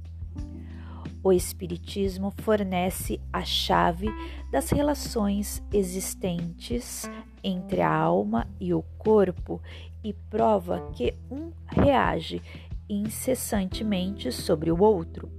O 1.26 1.34
Espiritismo 1.34 2.32
fornece 2.44 3.20
a 3.34 3.44
chave 3.44 4.08
das 4.52 4.70
relações 4.70 5.60
existentes 5.74 7.10
entre 7.44 7.82
a 7.82 7.92
alma 7.92 8.48
e 8.60 8.76
o 8.76 8.84
corpo 9.00 9.60
e 10.04 10.14
prova 10.14 10.88
que 10.94 11.16
um 11.32 11.52
reage 11.66 12.40
incessantemente 12.88 14.32
sobre 14.32 14.72
o 14.72 14.80
outro. 14.84 15.32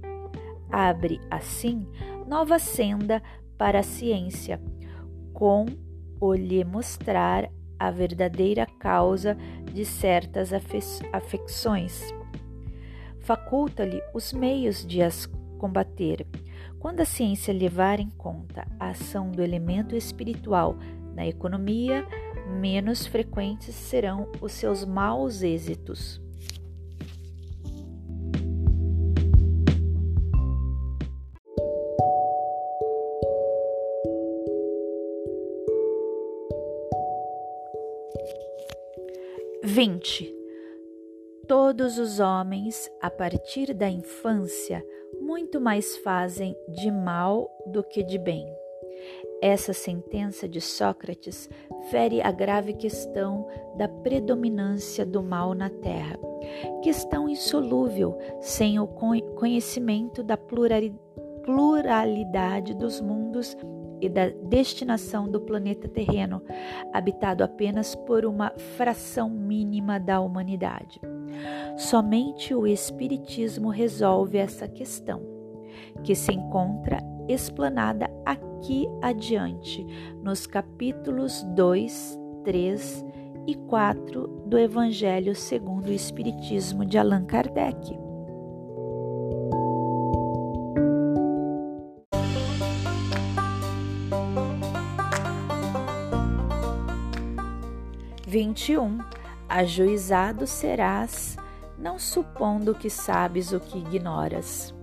Abre, 0.69 1.21
assim, 1.31 1.87
nova 2.27 2.59
senda 2.59 3.23
para 3.57 3.79
a 3.79 3.83
ciência, 3.83 4.61
com 5.33 5.67
o 6.19 6.33
lhe 6.33 6.65
mostrar 6.65 7.49
a 7.79 7.89
verdadeira 7.91 8.65
causa 8.77 9.37
de 9.73 9.85
certas 9.85 10.51
afecções. 11.13 12.13
Faculta-lhe 13.21 14.01
os 14.13 14.33
meios 14.33 14.85
de 14.85 15.01
as 15.01 15.25
combater. 15.57 16.25
Quando 16.79 17.01
a 17.01 17.05
ciência 17.05 17.53
levar 17.53 17.99
em 17.99 18.09
conta 18.11 18.67
a 18.79 18.89
ação 18.89 19.31
do 19.31 19.41
elemento 19.41 19.95
espiritual 19.95 20.77
na 21.13 21.25
economia, 21.27 22.05
menos 22.59 23.05
frequentes 23.05 23.75
serão 23.75 24.31
os 24.39 24.53
seus 24.53 24.85
maus 24.85 25.41
êxitos. 25.41 26.21
Vinte. 39.63 40.33
Todos 41.47 41.97
os 41.97 42.19
homens, 42.19 42.89
a 43.01 43.09
partir 43.09 43.73
da 43.73 43.89
infância, 43.89 44.83
muito 45.27 45.59
mais 45.59 45.97
fazem 45.97 46.55
de 46.69 46.89
mal 46.89 47.51
do 47.65 47.83
que 47.83 48.01
de 48.01 48.17
bem. 48.17 48.47
Essa 49.41 49.73
sentença 49.73 50.47
de 50.47 50.61
Sócrates 50.61 51.49
fere 51.91 52.21
a 52.21 52.31
grave 52.31 52.71
questão 52.71 53.45
da 53.75 53.89
predominância 53.89 55.05
do 55.05 55.21
mal 55.21 55.53
na 55.53 55.69
Terra, 55.69 56.17
questão 56.81 57.27
insolúvel 57.27 58.17
sem 58.39 58.79
o 58.79 58.87
conhecimento 58.87 60.23
da 60.23 60.37
pluralidade 61.43 62.73
dos 62.73 63.01
mundos 63.01 63.57
e 63.99 64.07
da 64.07 64.29
destinação 64.29 65.29
do 65.29 65.41
planeta 65.41 65.89
terreno, 65.89 66.41
habitado 66.93 67.43
apenas 67.43 67.95
por 67.95 68.25
uma 68.25 68.51
fração 68.77 69.29
mínima 69.29 69.99
da 69.99 70.21
humanidade. 70.21 71.01
Somente 71.77 72.53
o 72.53 72.65
Espiritismo 72.65 73.69
resolve 73.69 74.37
essa 74.37 74.67
questão, 74.67 75.21
que 76.03 76.15
se 76.15 76.33
encontra 76.33 76.99
explanada 77.27 78.09
aqui 78.25 78.87
adiante, 79.01 79.85
nos 80.23 80.47
capítulos 80.47 81.43
2, 81.55 82.19
3 82.43 83.05
e 83.47 83.55
4 83.55 84.27
do 84.47 84.57
Evangelho 84.57 85.35
segundo 85.35 85.87
o 85.87 85.93
Espiritismo 85.93 86.85
de 86.85 86.97
Allan 86.97 87.25
Kardec. 87.25 87.97
Vinte 98.27 98.73
e 98.73 98.77
um 98.77 98.99
Ajuizado 99.49 100.45
serás, 100.45 101.37
não 101.77 101.97
supondo 101.97 102.75
que 102.75 102.89
sabes 102.89 103.53
o 103.53 103.59
que 103.59 103.77
ignoras. 103.77 104.75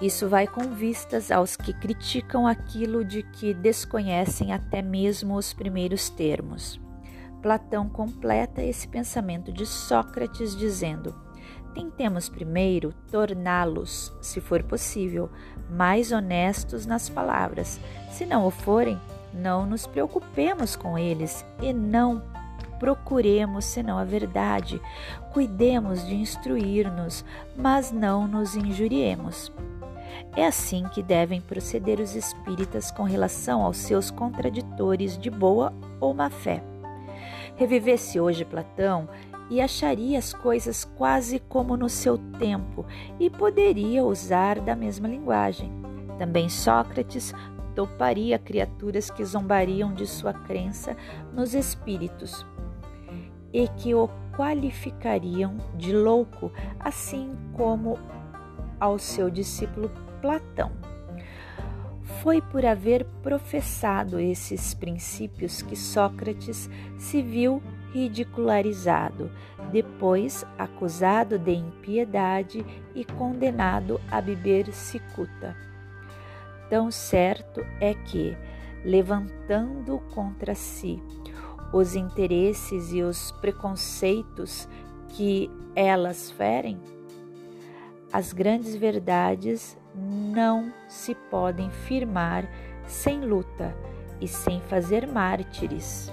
Isso 0.00 0.28
vai 0.28 0.46
com 0.46 0.72
vistas 0.72 1.30
aos 1.30 1.56
que 1.56 1.72
criticam 1.72 2.46
aquilo 2.46 3.04
de 3.04 3.22
que 3.22 3.54
desconhecem 3.54 4.52
até 4.52 4.82
mesmo 4.82 5.34
os 5.34 5.52
primeiros 5.52 6.08
termos. 6.08 6.80
Platão 7.42 7.88
completa 7.88 8.62
esse 8.62 8.86
pensamento 8.86 9.52
de 9.52 9.66
Sócrates 9.66 10.56
dizendo: 10.56 11.14
Tentemos 11.74 12.28
primeiro 12.28 12.92
torná-los, 13.10 14.14
se 14.20 14.40
for 14.40 14.62
possível, 14.62 15.30
mais 15.70 16.12
honestos 16.12 16.86
nas 16.86 17.08
palavras. 17.08 17.80
Se 18.10 18.24
não 18.24 18.46
o 18.46 18.50
forem, 18.50 19.00
não 19.32 19.66
nos 19.66 19.86
preocupemos 19.86 20.76
com 20.76 20.96
eles 20.96 21.44
e 21.60 21.72
não 21.72 22.22
procuremos 22.78 23.64
senão 23.64 23.98
a 23.98 24.04
verdade. 24.04 24.80
Cuidemos 25.32 26.06
de 26.06 26.14
instruir-nos, 26.14 27.24
mas 27.56 27.90
não 27.90 28.26
nos 28.28 28.54
injuriemos. 28.54 29.52
É 30.36 30.46
assim 30.46 30.84
que 30.88 31.02
devem 31.02 31.40
proceder 31.40 32.00
os 32.00 32.14
espíritas 32.14 32.90
com 32.90 33.02
relação 33.02 33.62
aos 33.62 33.76
seus 33.76 34.10
contraditores 34.10 35.16
de 35.16 35.30
boa 35.30 35.72
ou 36.00 36.12
má 36.12 36.30
fé. 36.30 36.62
Revivesse 37.56 38.18
hoje 38.18 38.44
Platão 38.44 39.08
e 39.50 39.60
acharia 39.60 40.18
as 40.18 40.32
coisas 40.32 40.84
quase 40.84 41.38
como 41.38 41.76
no 41.76 41.88
seu 41.88 42.18
tempo 42.38 42.84
e 43.20 43.30
poderia 43.30 44.02
usar 44.04 44.58
da 44.60 44.74
mesma 44.74 45.06
linguagem. 45.06 45.70
Também 46.18 46.48
Sócrates 46.48 47.32
toparia 47.74 48.38
criaturas 48.38 49.10
que 49.10 49.24
zombariam 49.24 49.92
de 49.92 50.06
sua 50.06 50.32
crença 50.32 50.96
nos 51.32 51.54
espíritos 51.54 52.46
e 53.54 53.68
que 53.68 53.94
o 53.94 54.10
qualificariam 54.36 55.56
de 55.76 55.92
louco, 55.92 56.52
assim 56.80 57.36
como 57.52 57.96
ao 58.80 58.98
seu 58.98 59.30
discípulo 59.30 59.88
Platão. 60.20 60.72
Foi 62.20 62.42
por 62.42 62.66
haver 62.66 63.04
professado 63.22 64.18
esses 64.18 64.74
princípios 64.74 65.62
que 65.62 65.76
Sócrates 65.76 66.68
se 66.98 67.22
viu 67.22 67.62
ridicularizado, 67.92 69.30
depois 69.70 70.44
acusado 70.58 71.38
de 71.38 71.52
impiedade 71.52 72.66
e 72.92 73.04
condenado 73.04 74.00
a 74.10 74.20
beber 74.20 74.72
cicuta. 74.72 75.56
Tão 76.68 76.90
certo 76.90 77.64
é 77.80 77.94
que, 77.94 78.36
levantando 78.84 80.00
contra 80.12 80.54
si 80.54 81.00
os 81.74 81.96
interesses 81.96 82.92
e 82.92 83.02
os 83.02 83.32
preconceitos 83.32 84.68
que 85.08 85.50
elas 85.74 86.30
ferem, 86.30 86.80
as 88.12 88.32
grandes 88.32 88.76
verdades 88.76 89.76
não 89.92 90.72
se 90.88 91.16
podem 91.16 91.68
firmar 91.70 92.48
sem 92.86 93.22
luta 93.22 93.76
e 94.20 94.28
sem 94.28 94.60
fazer 94.60 95.04
mártires. 95.08 96.12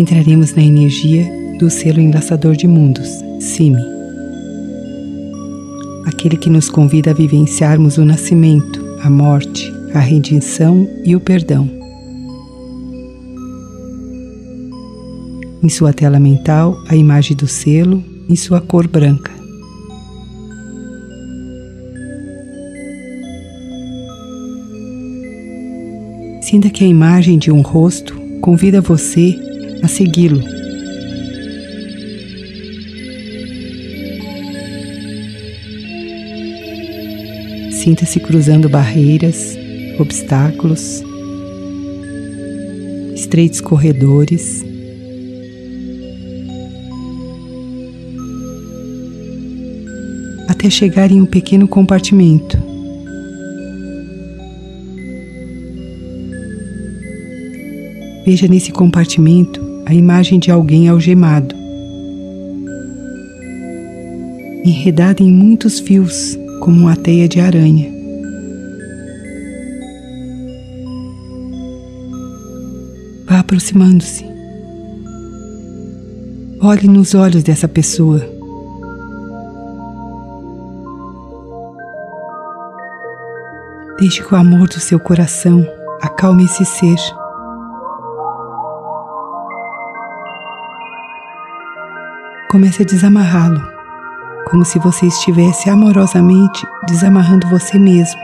Entraremos 0.00 0.54
na 0.54 0.62
energia 0.62 1.30
do 1.58 1.68
selo 1.68 2.00
enlaçador 2.00 2.56
de 2.56 2.66
mundos, 2.66 3.08
Simi. 3.38 3.82
Aquele 6.06 6.36
que 6.36 6.48
nos 6.48 6.70
convida 6.70 7.10
a 7.10 7.14
vivenciarmos 7.14 7.98
o 7.98 8.04
nascimento, 8.04 8.82
a 9.02 9.10
morte, 9.10 9.70
a 9.92 9.98
redenção 9.98 10.88
e 11.04 11.14
o 11.14 11.20
perdão. 11.20 11.68
Em 15.62 15.68
sua 15.68 15.92
tela 15.92 16.18
mental, 16.18 16.74
a 16.88 16.96
imagem 16.96 17.36
do 17.36 17.46
selo 17.46 18.02
em 18.26 18.34
sua 18.34 18.60
cor 18.60 18.88
branca. 18.88 19.30
Sinta 26.40 26.70
que 26.70 26.82
a 26.82 26.86
imagem 26.86 27.38
de 27.38 27.52
um 27.52 27.60
rosto 27.60 28.18
convida 28.40 28.80
você 28.80 29.49
a 29.82 29.88
segui-lo. 29.88 30.42
Sinta-se 37.72 38.20
cruzando 38.20 38.68
barreiras, 38.68 39.56
obstáculos, 39.98 41.02
estreitos 43.14 43.60
corredores. 43.60 44.64
Até 50.48 50.68
chegar 50.68 51.10
em 51.10 51.22
um 51.22 51.26
pequeno 51.26 51.66
compartimento 51.66 52.70
Veja 58.30 58.46
nesse 58.46 58.70
compartimento 58.70 59.69
a 59.90 59.94
imagem 59.94 60.38
de 60.38 60.52
alguém 60.52 60.88
algemado, 60.88 61.52
enredado 64.64 65.20
em 65.20 65.32
muitos 65.32 65.80
fios, 65.80 66.38
como 66.60 66.82
uma 66.82 66.94
teia 66.94 67.28
de 67.28 67.40
aranha. 67.40 67.90
Vá 73.26 73.40
aproximando-se. 73.40 74.24
Olhe 76.62 76.86
nos 76.86 77.16
olhos 77.16 77.42
dessa 77.42 77.66
pessoa. 77.66 78.20
Deixe 83.98 84.22
que 84.22 84.32
o 84.32 84.38
amor 84.38 84.68
do 84.68 84.78
seu 84.78 85.00
coração 85.00 85.66
acalme 86.00 86.44
esse 86.44 86.64
ser. 86.64 87.19
Comece 92.50 92.82
a 92.82 92.84
desamarrá-lo, 92.84 93.62
como 94.50 94.64
se 94.64 94.76
você 94.80 95.06
estivesse 95.06 95.70
amorosamente 95.70 96.66
desamarrando 96.88 97.46
você 97.48 97.78
mesmo 97.78 98.20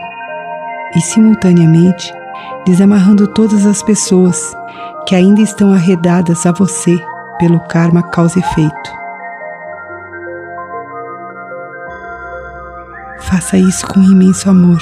e, 0.93 0.99
simultaneamente, 0.99 2.13
desamarrando 2.65 3.25
todas 3.27 3.65
as 3.65 3.81
pessoas 3.81 4.53
que 5.07 5.15
ainda 5.15 5.39
estão 5.39 5.71
arredadas 5.71 6.45
a 6.45 6.51
você 6.51 6.99
pelo 7.39 7.57
karma 7.69 8.03
causa 8.03 8.39
efeito. 8.39 8.91
Faça 13.21 13.57
isso 13.57 13.87
com 13.87 14.03
imenso 14.03 14.49
amor. 14.49 14.81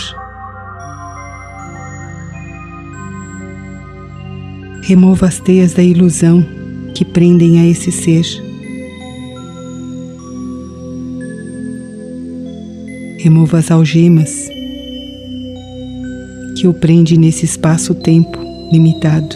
Remova 4.82 5.28
as 5.28 5.39
teias 5.39 5.76
da 5.76 5.84
ilusão 5.84 6.43
que 6.96 7.06
prendem 7.06 7.60
a 7.60 7.68
esse 7.68 7.91
ser. 7.91 8.45
Remova 13.26 13.57
as 13.57 13.71
algemas 13.71 14.47
que 16.55 16.67
o 16.67 16.73
prende 16.76 17.17
nesse 17.17 17.43
espaço-tempo 17.43 18.38
limitado. 18.71 19.36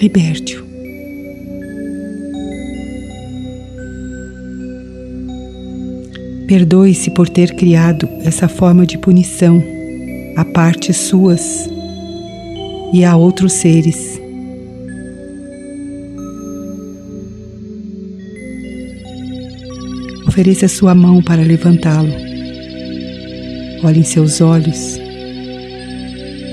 Liberte-o. 0.00 0.64
Perdoe-se 6.46 7.10
por 7.10 7.28
ter 7.28 7.56
criado 7.56 8.08
essa 8.24 8.46
forma 8.46 8.86
de 8.86 8.96
punição 8.96 9.60
a 10.36 10.44
partes 10.44 10.96
suas 10.98 11.68
e 12.92 13.04
a 13.04 13.16
outros 13.16 13.54
seres. 13.54 14.11
Ofereça 20.32 20.66
sua 20.66 20.94
mão 20.94 21.20
para 21.20 21.42
levantá-lo. 21.42 22.10
Olhe 23.84 24.00
em 24.00 24.02
seus 24.02 24.40
olhos 24.40 24.96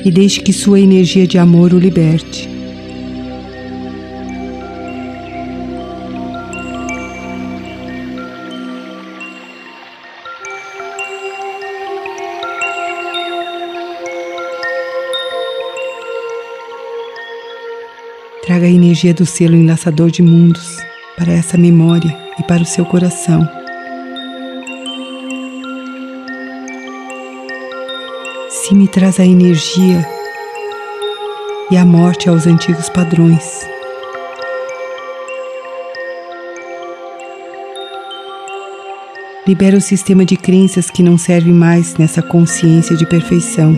e 0.04 0.12
deixe 0.12 0.42
que 0.42 0.52
sua 0.52 0.82
energia 0.82 1.26
de 1.26 1.38
amor 1.38 1.74
o 1.74 1.80
liberte. 1.80 2.50
Traga 18.46 18.66
a 18.66 18.70
energia 18.70 19.14
do 19.14 19.26
selo 19.26 19.56
enlaçador 19.56 20.12
de 20.12 20.22
mundos 20.22 20.80
para 21.18 21.32
essa 21.32 21.58
memória 21.58 22.14
e 22.38 22.44
para 22.44 22.62
o 22.62 22.66
seu 22.66 22.86
coração. 22.86 23.59
Traz 28.90 29.20
a 29.20 29.26
energia 29.26 30.06
e 31.72 31.78
a 31.78 31.86
morte 31.86 32.28
aos 32.28 32.48
antigos 32.48 32.90
padrões. 32.90 33.68
Libera 39.48 39.78
o 39.78 39.82
sistema 39.82 40.26
de 40.26 40.36
crenças 40.36 40.90
que 40.90 41.04
não 41.04 41.18
serve 41.18 41.52
mais 41.52 41.96
nessa 41.98 42.22
consciência 42.22 42.96
de 42.96 43.06
perfeição. 43.06 43.78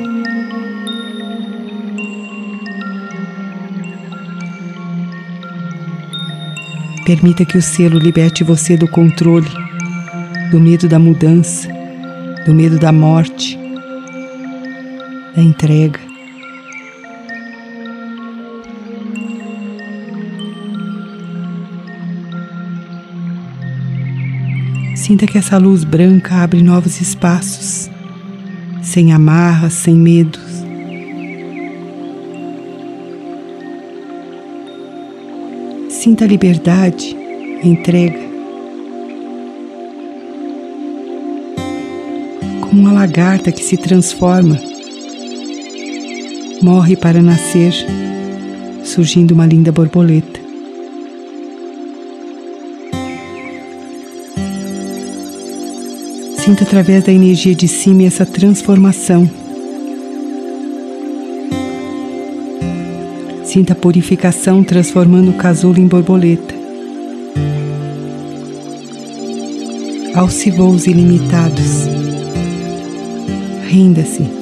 Permita 7.05 7.43
que 7.45 7.57
o 7.57 7.61
selo 7.61 7.99
liberte 7.99 8.43
você 8.43 8.77
do 8.77 8.87
controle, 8.87 9.49
do 10.49 10.59
medo 10.59 10.87
da 10.87 10.97
mudança, 10.97 11.67
do 12.45 12.53
medo 12.53 12.79
da 12.79 12.91
morte, 12.91 13.60
da 15.35 15.41
entrega. 15.41 15.99
Sinta 24.95 25.25
que 25.25 25.37
essa 25.37 25.57
luz 25.57 25.83
branca 25.83 26.35
abre 26.35 26.61
novos 26.61 27.01
espaços, 27.01 27.89
sem 28.81 29.11
amarras, 29.11 29.73
sem 29.73 29.95
medos. 29.95 30.41
Sinta 35.89 36.25
a 36.25 36.27
liberdade, 36.27 37.15
a 37.63 37.67
entrega. 37.67 38.19
Como 42.61 42.81
uma 42.81 42.93
lagarta 42.93 43.51
que 43.51 43.63
se 43.63 43.75
transforma, 43.77 44.70
morre 46.61 46.95
para 46.95 47.21
nascer, 47.21 47.73
surgindo 48.83 49.33
uma 49.33 49.45
linda 49.45 49.71
borboleta. 49.71 50.39
Sinta 56.37 56.63
através 56.63 57.03
da 57.03 57.11
energia 57.11 57.53
de 57.53 57.67
cima 57.67 58.03
essa 58.03 58.25
transformação. 58.25 59.29
Sinta 63.45 63.73
a 63.73 63.75
purificação 63.75 64.63
transformando 64.63 65.31
o 65.31 65.33
casulo 65.33 65.79
em 65.79 65.87
borboleta. 65.87 66.55
Alce 70.15 70.49
voos 70.51 70.87
ilimitados. 70.87 71.87
Renda-se. 73.69 74.40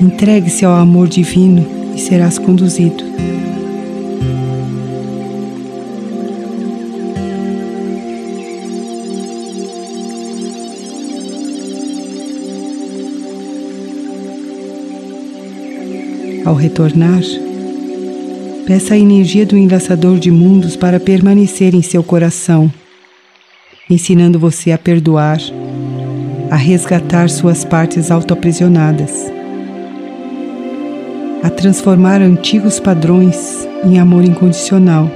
Entregue-se 0.00 0.64
ao 0.64 0.74
amor 0.74 1.08
divino 1.08 1.66
e 1.94 1.98
serás 1.98 2.38
conduzido. 2.38 3.04
Ao 16.44 16.54
retornar, 16.54 17.22
peça 18.66 18.94
a 18.94 18.98
energia 18.98 19.44
do 19.44 19.56
enlaçador 19.56 20.18
de 20.18 20.30
mundos 20.30 20.76
para 20.76 21.00
permanecer 21.00 21.74
em 21.74 21.82
seu 21.82 22.04
coração, 22.04 22.72
ensinando 23.90 24.38
você 24.38 24.70
a 24.70 24.78
perdoar, 24.78 25.40
a 26.48 26.54
resgatar 26.54 27.28
suas 27.30 27.64
partes 27.64 28.12
autoaprisionadas, 28.12 29.35
a 31.46 31.50
transformar 31.50 32.20
antigos 32.20 32.80
padrões 32.80 33.68
em 33.84 34.00
amor 34.00 34.24
incondicional. 34.24 35.08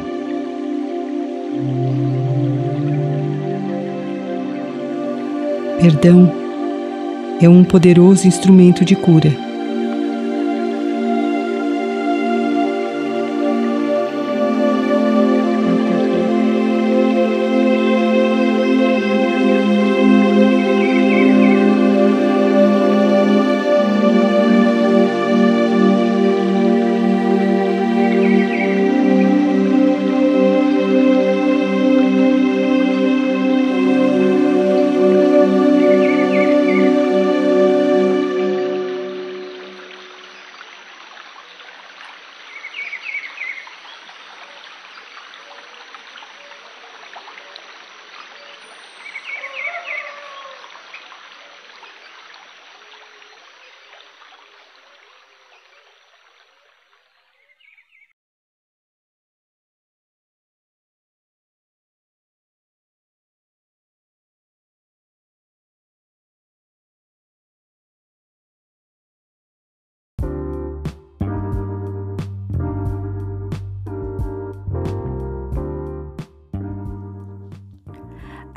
Perdão 5.81 6.33
é 7.41 7.49
um 7.49 7.65
poderoso 7.65 8.29
instrumento 8.29 8.85
de 8.85 8.95
cura. 8.95 9.50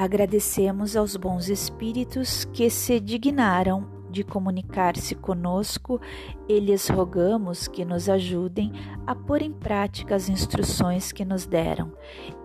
Agradecemos 0.03 0.97
aos 0.97 1.15
bons 1.15 1.47
espíritos 1.47 2.43
que 2.43 2.69
se 2.69 2.99
dignaram 2.99 3.87
de 4.11 4.21
comunicar-se 4.21 5.15
conosco 5.15 5.97
e 6.45 6.59
lhes 6.59 6.89
rogamos 6.89 7.69
que 7.69 7.85
nos 7.85 8.09
ajudem 8.09 8.73
a 9.07 9.15
pôr 9.15 9.41
em 9.41 9.53
prática 9.53 10.13
as 10.13 10.27
instruções 10.27 11.13
que 11.13 11.23
nos 11.23 11.45
deram 11.45 11.93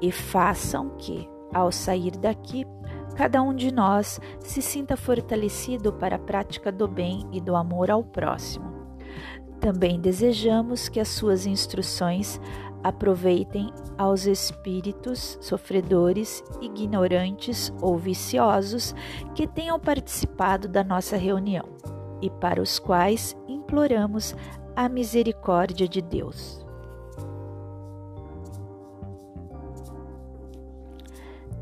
e 0.01 0.13
façam 0.13 0.91
que, 0.99 1.29
ao 1.53 1.73
sair 1.73 2.13
daqui, 2.13 2.65
cada 3.17 3.43
um 3.43 3.53
de 3.53 3.75
nós 3.75 4.21
se 4.39 4.63
sinta 4.63 4.97
fortalecido 4.97 5.93
para 5.93 6.15
a 6.15 6.21
prática 6.21 6.71
do 6.71 6.87
bem 6.87 7.27
e 7.33 7.41
do 7.41 7.57
amor 7.57 7.91
ao 7.91 8.05
próximo. 8.05 8.73
Também 9.59 10.01
desejamos 10.01 10.89
que 10.89 11.01
as 11.01 11.09
suas 11.09 11.45
instruções 11.45 12.41
aproveitem 12.83 13.73
aos 13.97 14.27
espíritos 14.27 15.39
sofredores, 15.41 16.43
ignorantes 16.61 17.73
ou 17.81 17.99
viciosos 17.99 18.95
que 19.35 19.47
tenham 19.47 19.79
participado 19.79 20.69
da 20.69 20.85
nossa 20.85 21.17
reunião 21.17 21.65
e 22.23 22.31
para 22.31 22.63
os 22.63 22.79
quais 22.79 23.37
imploramos 23.49 24.35
a 24.75 24.89
misericórdia 24.89 25.89
de 25.89 26.01
Deus. 26.01 26.65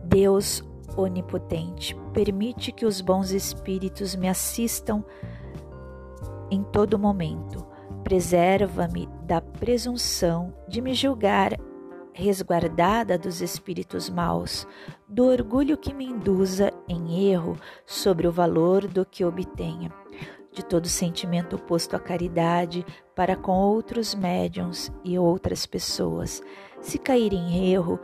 Deus 0.04 0.62
onipotente, 0.96 1.94
permite 2.12 2.72
que 2.72 2.86
os 2.86 3.00
bons 3.00 3.30
espíritos 3.30 4.14
me 4.14 4.28
assistam 4.28 5.04
em 6.50 6.62
todo 6.62 6.98
momento. 6.98 7.75
Preserva-me 8.06 9.08
da 9.24 9.40
presunção 9.40 10.54
de 10.68 10.80
me 10.80 10.94
julgar 10.94 11.58
resguardada 12.12 13.18
dos 13.18 13.40
espíritos 13.40 14.08
maus, 14.08 14.64
do 15.08 15.26
orgulho 15.26 15.76
que 15.76 15.92
me 15.92 16.04
induza 16.04 16.72
em 16.88 17.28
erro 17.28 17.58
sobre 17.84 18.28
o 18.28 18.30
valor 18.30 18.86
do 18.86 19.04
que 19.04 19.24
obtenha, 19.24 19.92
de 20.52 20.64
todo 20.64 20.86
sentimento 20.86 21.56
oposto 21.56 21.96
à 21.96 21.98
caridade 21.98 22.86
para 23.12 23.34
com 23.34 23.58
outros 23.58 24.14
médiums 24.14 24.88
e 25.02 25.18
outras 25.18 25.66
pessoas. 25.66 26.40
Se 26.80 26.98
cair 26.98 27.32
em 27.32 27.72
erro, 27.72 27.98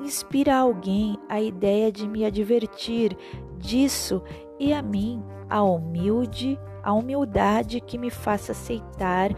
inspira 0.00 0.56
alguém 0.56 1.16
a 1.28 1.40
ideia 1.40 1.92
de 1.92 2.08
me 2.08 2.24
advertir 2.24 3.16
disso 3.58 4.20
e 4.58 4.74
a 4.74 4.82
mim 4.82 5.22
a 5.48 5.62
humilde, 5.62 6.58
a 6.82 6.92
humildade 6.92 7.80
que 7.80 7.98
me 7.98 8.10
faça 8.10 8.52
aceitar 8.52 9.30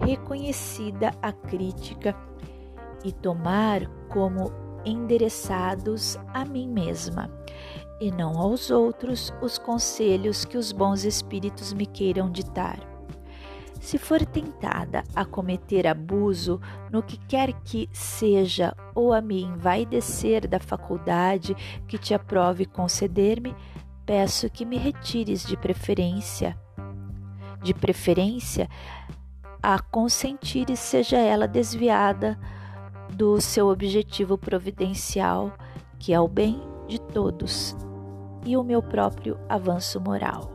reconhecida 0.00 1.12
a 1.22 1.32
crítica 1.32 2.16
e 3.04 3.12
tomar 3.12 3.86
como 4.08 4.52
endereçados 4.84 6.18
a 6.32 6.44
mim 6.44 6.68
mesma 6.68 7.30
e 8.00 8.10
não 8.10 8.38
aos 8.38 8.70
outros 8.70 9.32
os 9.40 9.58
conselhos 9.58 10.44
que 10.44 10.58
os 10.58 10.72
bons 10.72 11.04
espíritos 11.04 11.72
me 11.72 11.86
queiram 11.86 12.30
ditar. 12.30 12.78
Se 13.80 13.98
for 13.98 14.24
tentada 14.24 15.04
a 15.14 15.24
cometer 15.24 15.86
abuso 15.86 16.60
no 16.90 17.02
que 17.02 17.18
quer 17.26 17.52
que 17.62 17.88
seja 17.92 18.74
ou 18.94 19.12
a 19.12 19.20
me 19.20 19.42
envaidecer 19.42 20.48
da 20.48 20.58
faculdade 20.58 21.54
que 21.86 21.98
te 21.98 22.14
aprove 22.14 22.64
conceder-me, 22.64 23.54
peço 24.06 24.48
que 24.48 24.64
me 24.64 24.78
retires 24.78 25.44
de 25.44 25.56
preferência 25.56 26.58
de 27.64 27.74
preferência, 27.74 28.68
a 29.60 29.80
consentir 29.80 30.70
e 30.70 30.76
seja 30.76 31.16
ela 31.16 31.48
desviada 31.48 32.38
do 33.10 33.40
seu 33.40 33.68
objetivo 33.68 34.36
providencial, 34.36 35.52
que 35.98 36.12
é 36.12 36.20
o 36.20 36.28
bem 36.28 36.62
de 36.86 37.00
todos 37.00 37.74
e 38.44 38.56
o 38.56 38.62
meu 38.62 38.82
próprio 38.82 39.38
avanço 39.48 39.98
moral. 39.98 40.52